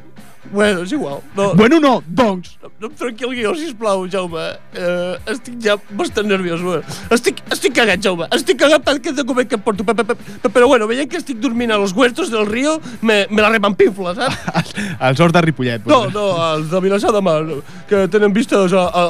[0.53, 1.21] bueno, és igual.
[1.37, 2.59] No, Bueno, no, doncs.
[2.63, 4.45] no, no em trenqui el guió, sisplau, Jaume.
[4.75, 6.63] Eh, estic ja bastant nerviós.
[6.63, 6.83] Bueno.
[7.11, 8.29] Estic, estic cagat, Jaume.
[8.35, 9.85] Estic cagat per aquest document que em porto.
[9.85, 12.81] Pe, pe, pe, pe, però bueno, veient que estic dormint a los huertos del río,
[13.03, 14.73] me, me la repampinfla, saps?
[15.01, 15.87] Els horts de Ripollet.
[15.87, 17.43] No, no, els de Vilassar de Mar,
[17.89, 19.05] que tenen vistes a, a,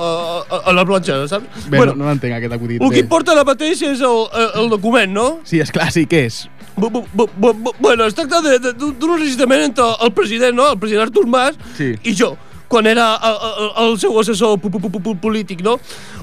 [0.48, 1.68] a, a la platja, saps?
[1.68, 2.80] Bé, bueno, no, no entenc aquest acudit.
[2.82, 3.06] el que Bé.
[3.06, 4.24] importa ara mateix és el,
[4.54, 5.26] el, document, no?
[5.48, 6.46] Sí, és clar, sí, què és?
[6.78, 10.68] Bu, bu, bu, bu, bu, bueno, es tracta d'un enregistrament entre el president, no?
[10.70, 11.94] el president Artur Mas, Sí.
[12.04, 12.34] i jo,
[12.68, 15.78] quan era el, el, el seu assessor pu- pu- pu- polític, no?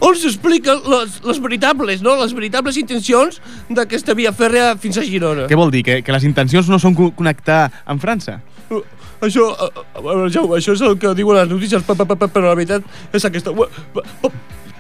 [0.06, 2.14] On s'expliquen les, les veritables, no?
[2.22, 3.40] Les veritables intencions
[3.70, 5.48] d'aquesta via fèrrea fins a Girona.
[5.50, 5.82] Què vol dir?
[5.88, 8.42] Que, que les intencions no són co- connectar amb França?
[8.70, 8.84] Uh,
[9.26, 12.28] Això, uh, uh, Jaume, això és el que diuen les notícies, pa, pa, pa, pa,
[12.30, 12.84] però la veritat
[13.16, 13.54] és aquesta.
[13.56, 14.30] Pa-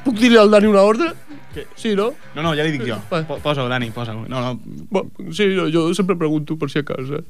[0.05, 1.13] Puc dir-li al Dani una ordre?
[1.80, 2.09] Sí, no?
[2.36, 2.97] No, no, ja li dic jo.
[3.09, 4.26] Po- Posa-ho, Dani, posa-ho.
[4.30, 5.05] No, no.
[5.34, 7.23] Sí, jo, jo sempre pregunto per si a casa.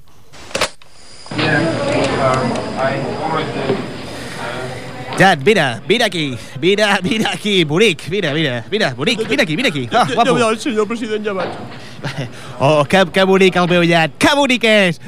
[5.17, 9.69] Jan, mira, mira aquí, mira, mira aquí, bonic, mira, mira, mira, bonic, mira aquí, mira
[9.69, 9.87] aquí.
[9.87, 10.37] Ja, guapo.
[10.37, 11.49] ja, senyor president, ja vaig.
[12.59, 14.99] Oh, que, que bonic el meu llat, que bonic és!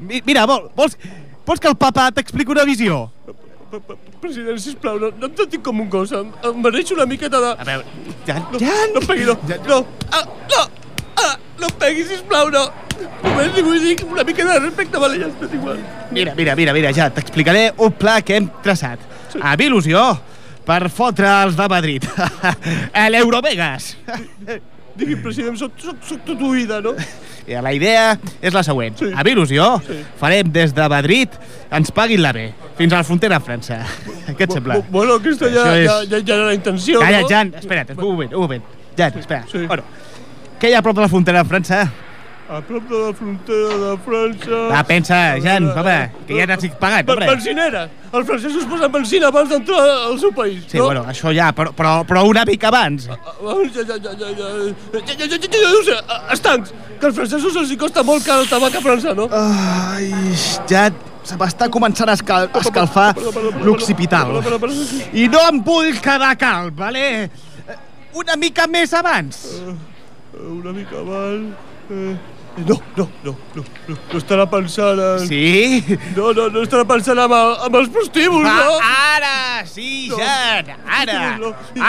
[0.00, 0.96] Mi- Mira, vol, vols,
[1.44, 3.10] vols que el papa t'expliqui una visió?
[4.22, 7.50] President, sisplau, no, no em tracti com un gos, em, em mereixo una miqueta de...
[7.58, 7.84] A veure,
[8.28, 8.94] Jan, no, Jan!
[8.94, 9.34] No em pegui, no,
[9.66, 9.80] no,
[10.14, 10.22] ah,
[10.54, 10.62] no,
[11.66, 12.62] no em pegui, sisplau, no.
[13.24, 15.82] Només li vull dir una mica de respecte, vale, ja està igual.
[16.14, 19.02] Mira, mira, mira, mira, ja t'explicaré un pla que hem traçat.
[19.36, 20.06] Amb il·lusió
[20.66, 22.06] per fotre els de Madrid.
[22.96, 23.96] A l'Eurovegas.
[24.96, 26.94] Digui, president, soc, soc, soc tot oïda, no?
[27.46, 28.96] I la idea és la següent.
[28.96, 29.10] Sí.
[29.12, 29.66] Amb il·lusió
[30.22, 31.36] farem des de Madrid
[31.76, 32.46] ens paguin la B,
[32.78, 33.82] fins a la frontera amb França.
[34.32, 34.80] Què et sembla?
[34.88, 37.28] Bueno, aquesta ja, és- ja, ja, ja era la intenció, Calla, no?
[37.28, 38.64] Jan, espera't, un moment, un moment.
[38.96, 39.44] Jan, espera.
[39.52, 39.66] Sí.
[39.68, 39.84] Bueno,
[40.60, 41.84] què hi ha a prop de la frontera amb França?
[42.46, 44.58] A prop de la frontera de França...
[44.70, 45.96] Va, pensa, Jan, home,
[46.28, 46.46] que ja
[46.78, 47.26] pagant, Ben- hombre.
[47.32, 47.80] Benzinera!
[48.14, 50.84] Els francesos posen benzina abans d'entrar al seu país, Sí, no?
[50.86, 53.08] bueno, això ja, però, però, però una mica abans.
[53.10, 53.18] Ah,
[53.74, 57.74] Ja, ja, ja, ja, ja, ja, ja, ja, ja, ja, estancs, que als francesos els
[57.74, 59.26] hi costa molt car el tabac a França, no?
[59.32, 60.12] Ai,
[60.70, 60.86] ja
[61.26, 63.08] se m'està començant a escal a escalfar
[63.66, 64.36] l'occipital.
[65.12, 67.04] I no em vull quedar calb, vale?
[67.26, 67.76] Eh,
[68.16, 69.42] Una mica més abans.
[69.66, 69.74] Eh,
[70.36, 71.54] Una mica abans...
[71.90, 72.16] Eh,
[72.56, 75.26] no, no, no, no, no, no estarà pensant en...
[75.28, 75.82] Sí?
[76.16, 78.78] No, no, no estarà pensant amb, el, amb els prostíbuls, Ah, no?
[78.80, 81.18] Ara, sí, Jan, ara.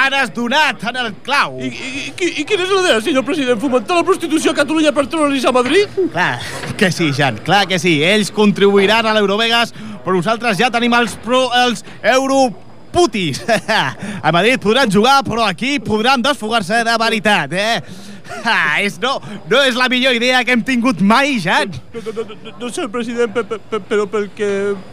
[0.02, 1.56] Ara has donat en el clau.
[1.64, 3.62] I, i, i, I quina és la idea, senyor president?
[3.64, 5.95] Fomentar la prostitució a Catalunya per treure'ls a Madrid?
[6.12, 6.34] Clar
[6.80, 8.02] que sí, Jan, clar que sí.
[8.04, 9.72] Ells contribuiran a l'Eurovegas,
[10.04, 13.39] però nosaltres ja tenim els, pro, els europutis.
[14.28, 18.04] a Madrid podran jugar, però aquí podran desfogar-se de veritat, eh?
[18.48, 19.18] Ah, és, no,
[19.52, 21.72] no és la millor idea que hem tingut mai, Jan.
[21.94, 24.50] No, no, no, no, no sé, president, pe, pe, pe, però perquè...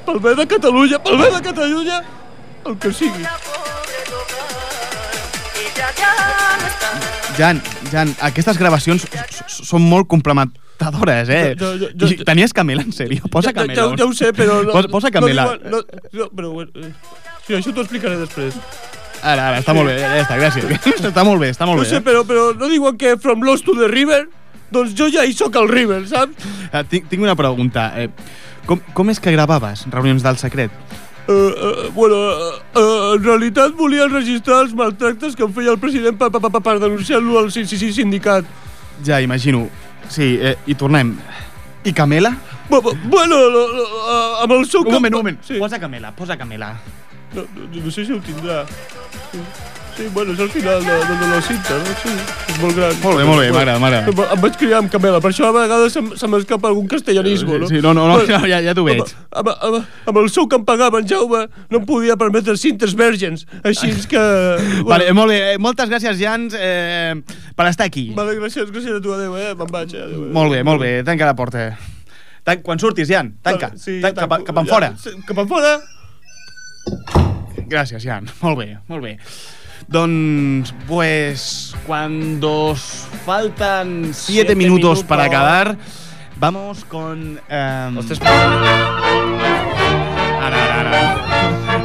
[0.07, 2.01] Pel bé de Catalunya, pel bé de Catalunya,
[2.66, 3.26] el que sigui.
[7.39, 7.61] Jan,
[7.91, 9.07] Jan, aquestes gravacions
[9.51, 11.55] són molt complementadores, eh?
[11.59, 13.26] Jo- jo- jo- Tenies camela, en sèrio?
[13.30, 13.89] Posa camela.
[13.91, 14.61] Ja, ja, ho sé, però...
[14.62, 15.47] No, Posa, posa camela.
[15.64, 16.93] No, no, no, però bueno, eh,
[17.47, 18.55] sí, això t'ho explicaré després.
[19.24, 20.64] Ara, ara, està molt bé, ja està, gràcies.
[21.10, 21.90] està molt bé, està molt no bé.
[21.94, 24.26] sé, però, però no diuen que from Lost to the River?
[24.74, 26.44] Doncs jo ja hi sóc al River, saps?
[26.72, 27.86] Eh, tinc, tinc una pregunta.
[28.00, 28.08] Eh,
[28.68, 30.72] com, com és que gravaves reunions del secret?
[31.24, 35.78] Uh, uh, bueno, uh, uh, en realitat volia registrar els maltractes que em feia el
[35.80, 38.44] president per, per, per, per denunciar-lo al sí, sí, sí, sindicat.
[39.06, 39.62] Ja, imagino.
[40.12, 41.14] Sí, eh, i tornem.
[41.84, 42.34] I Camela?
[42.68, 43.86] Bu- bu- Bueno, lo, lo,
[44.44, 44.82] amb el seu...
[44.84, 45.40] Un moment, un moment.
[45.48, 45.56] Sí.
[45.60, 46.74] Posa Camela, posa Camela.
[47.34, 48.60] No, no, no sé si ho tindrà.
[49.32, 49.40] Sí,
[49.96, 51.92] sí bueno, és al final de, de, de la cinta, no?
[52.02, 52.12] Sí,
[52.50, 52.94] és molt gran.
[53.02, 54.14] Molt bé, molt bé, m'agrada, m'agrada.
[54.34, 57.68] Em vaig criar amb Camela, per això a vegades se, se m'escapa algun castellanisme, no?
[57.70, 59.02] Sí, no, no, no, ja, ja, ja t'ho veig.
[59.30, 62.56] Amb, amb, amb, amb el sou que em pagava en Jaume no em podia permetre
[62.58, 64.24] cintes vergens, així que...
[64.90, 65.40] Vale, molt bé.
[65.54, 67.14] eh, Moltes gràcies, Jans, eh,
[67.54, 68.08] per estar aquí.
[68.18, 69.52] Vale, gràcies, gràcies a tu, adéu, eh?
[69.58, 70.06] Me'n vaig, eh?
[70.10, 70.30] Eh?
[70.34, 70.96] Molt bé, molt bé.
[71.06, 71.68] Tanca la porta.
[72.44, 73.70] Tan, quan surtis, Jan, tanca.
[73.80, 74.50] Sí, Tan, cap, tanco.
[74.50, 74.90] cap enfora.
[75.00, 75.78] Ja, cap enfora?
[77.74, 78.28] Gràcies, Jan.
[78.44, 79.16] Molt bé, molt bé.
[79.90, 82.74] Doncs, pues, cuando
[83.26, 85.04] faltan siete, Siete minutos, minutos.
[85.04, 85.76] para acabar,
[86.36, 87.40] vamos con...
[87.48, 87.94] em.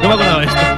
[0.02, 0.69] No me acuerdo de esto.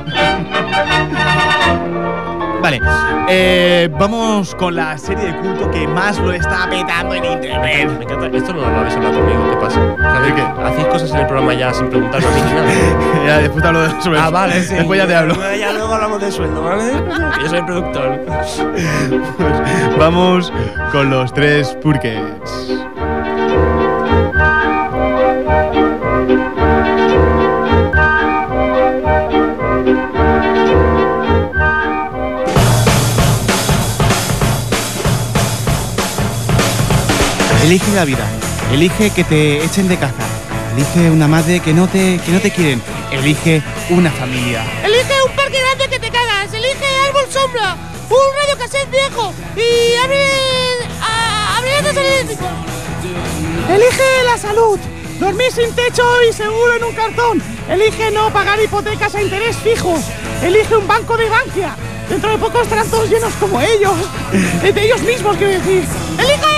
[2.80, 7.90] Vale, eh, vamos con la serie de culto que más lo está petando en internet.
[7.98, 8.38] Me encanta.
[8.38, 9.50] Esto no lo habéis hablado conmigo.
[9.52, 9.80] ¿Qué pasa?
[9.98, 10.42] ¿Sabéis qué?
[10.64, 13.26] Hacéis cosas en el programa ya sin preguntarme a mí ni nada.
[13.26, 14.76] ya, después te hablo de- sobre Ah, vale, sí.
[14.76, 15.36] Después ya te hablo.
[15.60, 16.94] Ya luego hablamos de sueldo, ¿vale?
[17.42, 18.20] Yo soy el productor.
[20.00, 20.52] Vamos
[20.92, 22.80] con los tres purkets.
[37.64, 38.26] Elige la vida.
[38.72, 40.24] Elige que te echen de casa.
[40.76, 42.82] Elige una madre que no te, que no te quieren.
[43.12, 44.64] Elige una familia.
[44.84, 46.54] Elige un parque grande que te cagas.
[46.54, 47.76] Elige árbol sombra.
[48.10, 49.34] Un radio cassette viejo.
[49.56, 50.24] Y abre.
[51.02, 51.72] a- abre.
[53.70, 54.80] Elige la salud.
[55.20, 57.44] Dormir sin techo y seguro en un cartón.
[57.70, 59.96] Elige no pagar hipotecas a interés fijo.
[60.44, 61.76] Elige un banco de Bankia.
[62.10, 63.94] Dentro de poco estarán todos llenos como ellos.
[64.64, 65.84] De ellos mismos, quiero decir.
[66.18, 66.51] Elige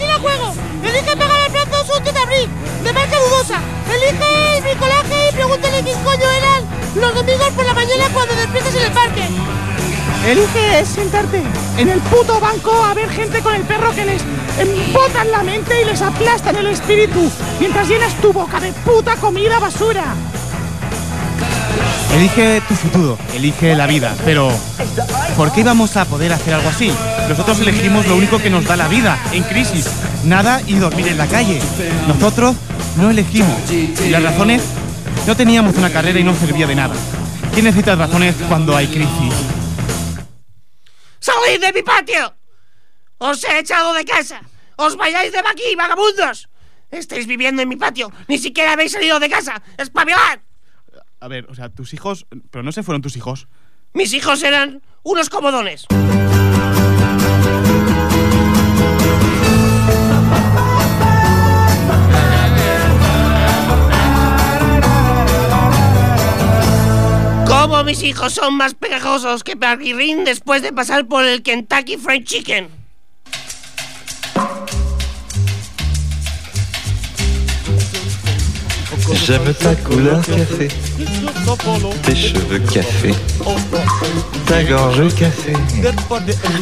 [0.00, 0.54] mochila juego.
[0.82, 2.48] Elige pagar al plazo un tetabrí.
[2.82, 3.60] De marca dudosa.
[3.88, 8.74] Elige el bricolaje y pregúntale quién coño eran los domingos por la mañana cuando despiertas
[8.74, 9.22] en el parque.
[10.26, 11.42] Elige sentarte
[11.78, 14.22] en el puto banco a ver gente con el perro que les
[14.58, 19.58] embotan la mente y les aplastan el espíritu mientras llenas tu boca de puta comida
[19.58, 20.14] basura.
[22.14, 24.50] Elige tu futuro, elige la vida, pero
[25.36, 26.92] ¿por qué íbamos a poder hacer algo así?
[27.28, 29.88] Nosotros elegimos lo único que nos da la vida, en crisis,
[30.24, 31.60] nada y dormir en la calle.
[32.08, 32.56] Nosotros
[32.96, 33.70] no elegimos.
[33.70, 34.62] Y las razones,
[35.26, 36.94] no teníamos una carrera y no servía de nada.
[37.52, 39.34] ¿Quién necesita razones cuando hay crisis?
[41.20, 42.34] ¡Salid de mi patio!
[43.18, 44.42] ¡Os he echado de casa!
[44.76, 46.48] ¡Os vayáis de aquí, vagabundos!
[46.90, 48.10] Estáis viviendo en mi patio.
[48.26, 49.62] Ni siquiera habéis salido de casa.
[49.78, 50.40] ¡Espabilad!
[51.20, 53.46] A ver, o sea, tus hijos, pero no se fueron tus hijos.
[53.92, 55.86] Mis hijos eran unos comodones.
[67.46, 72.24] ¿Cómo mis hijos son más pegajosos que Parguirrín después de pasar por el Kentucky Fried
[72.24, 72.68] Chicken?
[79.26, 80.68] J'aime ta couleur café,
[82.02, 83.14] tes cheveux café,
[84.46, 85.52] ta gorge café.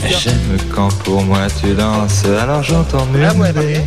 [0.08, 3.82] J'aime quand pour moi tu danses, alors j'entends murmurer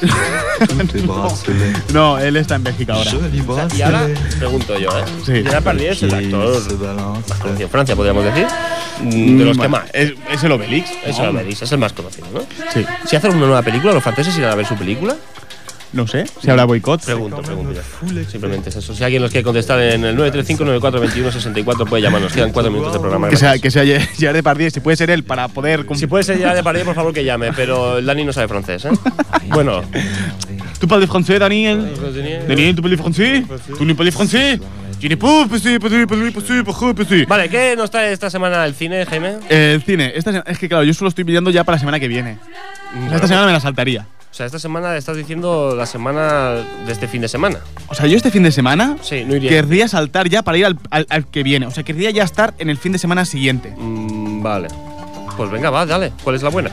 [0.00, 1.72] tous tes bracelets.
[1.92, 3.10] No, él está en Bélgica ahora.
[3.76, 4.00] Y ahora
[4.38, 5.04] pregunto yo, ¿eh?
[5.24, 5.32] Sí.
[5.32, 6.62] Gerard Depardieu es el actor
[7.28, 8.46] más conocido en Francia, podríamos decir.
[9.02, 9.90] Mm, De los que Bueno, más.
[9.92, 10.90] Es, es el Obelix.
[11.06, 12.40] Es el Obelix, es el más conocido, ¿no?
[12.72, 12.84] Sí.
[13.06, 15.16] Si hacen una nueva película, los franceses irán a ver su película.
[15.92, 17.04] No sé, si habrá boicot.
[17.04, 18.24] Pregunto, pregunto ya.
[18.24, 18.94] Simplemente es eso.
[18.94, 22.32] Si alguien nos quiere contestar en el 935-9421-64, puede llamarnos.
[22.32, 23.28] Quedan cuatro minutos de programa.
[23.28, 25.86] Que sea, que sea Gerard Depardieu, si puede ser él, para poder...
[25.94, 28.48] Si puede ser ya de París, por favor que llame, pero el Dani no sabe
[28.48, 28.90] francés, ¿eh?
[29.48, 29.82] bueno.
[30.78, 31.90] ¿Tú parles français, Daniel?
[32.46, 33.44] Daniel, ¿tú parles français?
[33.78, 34.28] ¿Tú no parles pas.
[37.28, 39.36] Vale, ¿qué nos trae esta semana el cine, Jaime?
[39.48, 42.00] Eh, el cine, esta es que claro, yo solo estoy pidiendo ya para la semana
[42.00, 42.38] que viene.
[43.12, 44.06] Esta semana me la saltaría.
[44.30, 46.50] O sea, esta semana estás diciendo la semana
[46.86, 47.58] de este fin de semana.
[47.88, 49.50] O sea, yo este fin de semana Sí, no iría.
[49.50, 51.66] querría saltar ya para ir al, al- al que viene.
[51.66, 53.74] O sea, querría ya estar en el fin de semana siguiente.
[53.76, 54.68] Mm, vale.
[55.36, 56.12] Pues venga, va, dale.
[56.22, 56.70] ¿Cuál es la buena?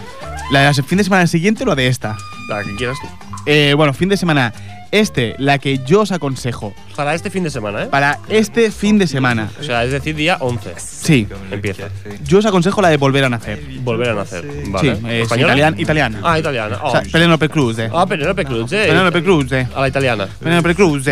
[0.51, 2.17] ¿La del fin de semana siguiente o la de esta?
[2.49, 3.07] La que quieras tú.
[3.47, 4.53] Eh, bueno, fin de semana.
[4.91, 7.87] Este, la que yo os aconsejo Para este fin de semana, ¿eh?
[7.87, 9.49] para este fin de semana.
[9.59, 10.73] O sea, es decir, día 11.
[10.77, 11.89] Sí, Empieza.
[12.23, 13.61] yo os aconsejo la de volver a nacer.
[13.81, 14.45] Volver a nacer.
[14.67, 14.95] Vale.
[14.95, 15.53] Sí, es ¿Española?
[15.53, 15.81] italiana.
[15.81, 16.19] italiana.
[16.23, 16.79] Ah, italiana.
[16.83, 17.11] O sea, Oh.
[17.11, 17.79] Penélope Cruz.
[17.79, 17.89] eh.
[17.93, 18.85] Ah, Penelope Cruz, eh.
[18.87, 19.51] Penélope Cruz.
[19.51, 19.67] eh.
[19.75, 20.27] A la italiana.
[20.39, 21.05] Penélope Cruz.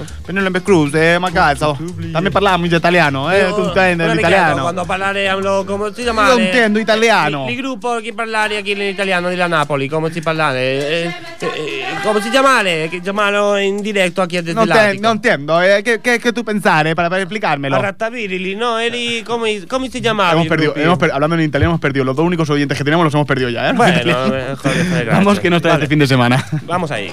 [0.00, 0.04] Eh.
[0.24, 1.76] Penélope Cruz, eh, ma cazzo.
[1.80, 4.62] Dammi parlare in italiano, eh, tu intendi l'italiano.
[4.62, 6.28] Quando parlare amlo, come si chiama?
[6.28, 7.46] Io intendo italiano.
[7.48, 10.58] Il gruppo che parlare qui in italiano della Napoli, come si parlare?
[10.60, 12.88] Eh, eh, eh, come si chiamare?
[12.88, 16.42] Che chiamano in diretto a chiedere Non, te, non entiendo, eh, ¿qué, qué, qué tú
[16.44, 17.76] pensare para, para explicármelo?
[17.76, 18.78] Arrattavirili, no?
[18.78, 20.32] Eri, come, come si chiamava?
[20.32, 22.04] Hemos perdido, hemos per- hablando en italiano hemos perdido.
[22.04, 23.72] Los dos únicos oyentes que teníamos los hemos perdido ya, ¿eh?
[23.72, 24.56] Bueno, eh, joder,
[24.88, 25.84] joder, Vamos que nos trae Vale.
[25.84, 26.44] este fin de semana.
[26.66, 27.12] Vamos ahí.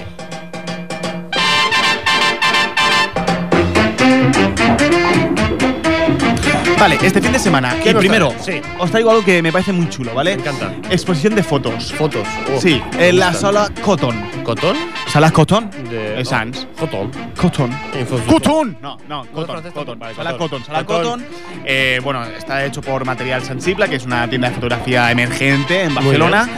[6.78, 7.76] Vale, este fin de semana.
[7.82, 8.34] ¿Qué Y primero?
[8.40, 8.60] Sí.
[8.78, 10.36] os traigo algo que me parece muy chulo, ¿vale?
[10.36, 10.72] Me encanta.
[10.90, 11.92] Exposición de fotos.
[11.94, 12.26] Fotos.
[12.54, 14.14] Oh, sí, en la sala Cotton.
[14.44, 14.76] ¿Cotón?
[15.10, 15.70] ¿Sala Cotton?
[15.88, 16.66] De, Eh, Sans.
[16.78, 17.10] Cotton.
[17.94, 18.76] Infos- Cotton.
[18.82, 19.62] No, no, Cotton.
[19.72, 19.98] Cotton.
[19.98, 20.48] vale, Sala Cotton.
[20.48, 20.64] Cotton.
[20.66, 21.20] Sala Cotton.
[21.20, 21.26] Cotton.
[21.64, 25.94] Eh, bueno, está hecho por Material Sensible, que es una tienda de fotografía emergente en
[25.94, 26.48] Barcelona.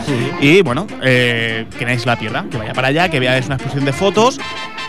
[0.40, 3.54] Y bueno, eh, que nadie se la pierda, que vaya para allá, que veáis una
[3.54, 4.40] exposición de fotos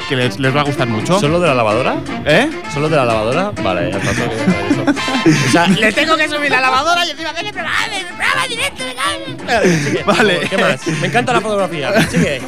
[0.10, 1.20] que les, les va a gustar mucho.
[1.20, 1.98] ¿Solo de la lavadora?
[2.26, 2.50] ¿Eh?
[2.74, 3.52] ¿Solo de la lavadora?
[3.62, 3.98] Vale, ya.
[5.26, 7.78] O sea, le tengo que subir la lavadora y encima hacerle programa,
[8.16, 10.04] programa directo de Sigue.
[10.06, 10.40] Vale.
[10.50, 10.88] ¿Qué más?
[11.02, 12.02] Me encanta la fotografía.
[12.10, 12.42] Sigue.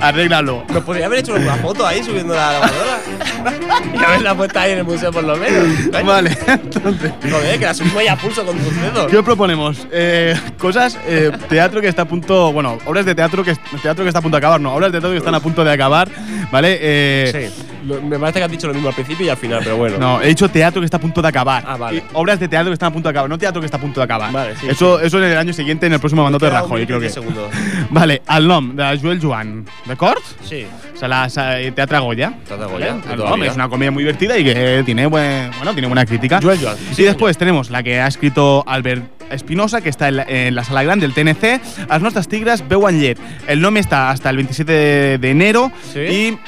[0.00, 0.64] Arréglalo.
[0.72, 3.00] ¿Nos podría haber hecho una foto ahí subiendo la lavadora?
[3.94, 5.64] y haberla puesta ahí en el museo por lo menos.
[5.92, 6.04] Coño.
[6.04, 7.12] Vale, entonces.
[7.30, 9.10] Joder, que la subimos ya a pulso con tus dedos.
[9.10, 9.86] ¿Qué os proponemos?
[9.92, 12.52] Eh, cosas, eh, teatro que está a punto.
[12.52, 14.98] Bueno, obras de teatro que, teatro que está a punto de acabar, no, obras de
[14.98, 16.08] teatro que están a punto de acabar,
[16.50, 16.78] ¿vale?
[16.80, 19.76] Eh, Sí, me parece que has dicho lo mismo al principio y al final, pero
[19.76, 19.98] bueno.
[19.98, 21.64] No, he dicho teatro que está a punto de acabar.
[21.66, 22.02] Ah, vale.
[22.14, 24.00] Obras de teatro que están a punto de acabar, no teatro que está a punto
[24.00, 24.32] de acabar.
[24.32, 27.00] Vale, sí, eso, eso en el año siguiente, en el próximo mandato de Rajoy, creo
[27.00, 27.10] que.
[27.90, 30.18] Vale, al nom de Joel Joan, ¿d'acord?
[30.42, 30.66] Sí.
[30.94, 31.28] O sea, la
[31.60, 32.34] eh, Teatra Goya.
[32.46, 33.16] Teatra Goya, ¿Vale?
[33.16, 36.40] nom, es una comedia muy divertida y que tiene, buen, bueno, tiene buena crítica.
[36.42, 40.16] Joel Joan, sí, y después tenemos la que ha escrito Albert Espinosa, que está en
[40.16, 41.88] la, en la sala grande del TNC.
[41.88, 43.18] Las nuestras tigras veuen llet.
[43.46, 46.00] El nombre está hasta el 27 de, de enero Sí.
[46.00, 46.38] y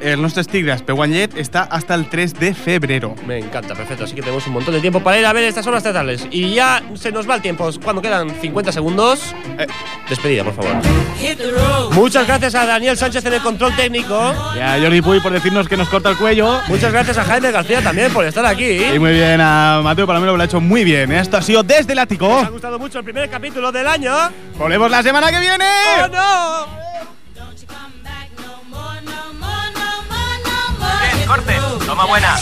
[0.00, 3.14] el Nostres Tigres Peguanyet está hasta el 3 de febrero.
[3.26, 4.04] Me encanta, perfecto.
[4.04, 6.26] Así que tenemos un montón de tiempo para ir a ver estas obras teatrales.
[6.30, 7.68] Y ya se nos va el tiempo.
[7.82, 9.66] Cuando quedan 50 segundos, eh,
[10.08, 10.72] despedida, por favor.
[11.92, 14.34] Muchas gracias a Daniel Sánchez en el control técnico.
[14.56, 16.60] Y a Jordi Puy por decirnos que nos corta el cuello.
[16.68, 18.84] Muchas gracias a Jaime García también por estar aquí.
[18.94, 21.12] Y muy bien a Mateo Palomero, que lo ha hecho muy bien.
[21.12, 22.28] Esto ha sido Desde el Ático.
[22.28, 24.14] Nos ha gustado mucho el primer capítulo del año.
[24.56, 25.64] Volvemos la semana que viene.
[26.04, 26.88] ¡Oh, no!
[31.28, 31.86] cortes.
[31.86, 32.32] Toma buena.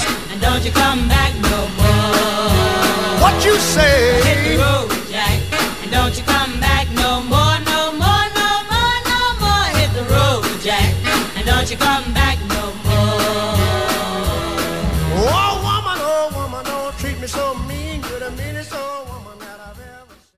[3.21, 4.23] What you say?
[4.23, 5.39] Hit the road, Jack,
[5.83, 9.67] and don't you come back no more, no more, no more, no more.
[9.79, 10.95] Hit the road, Jack,
[11.37, 12.26] and don't you come back.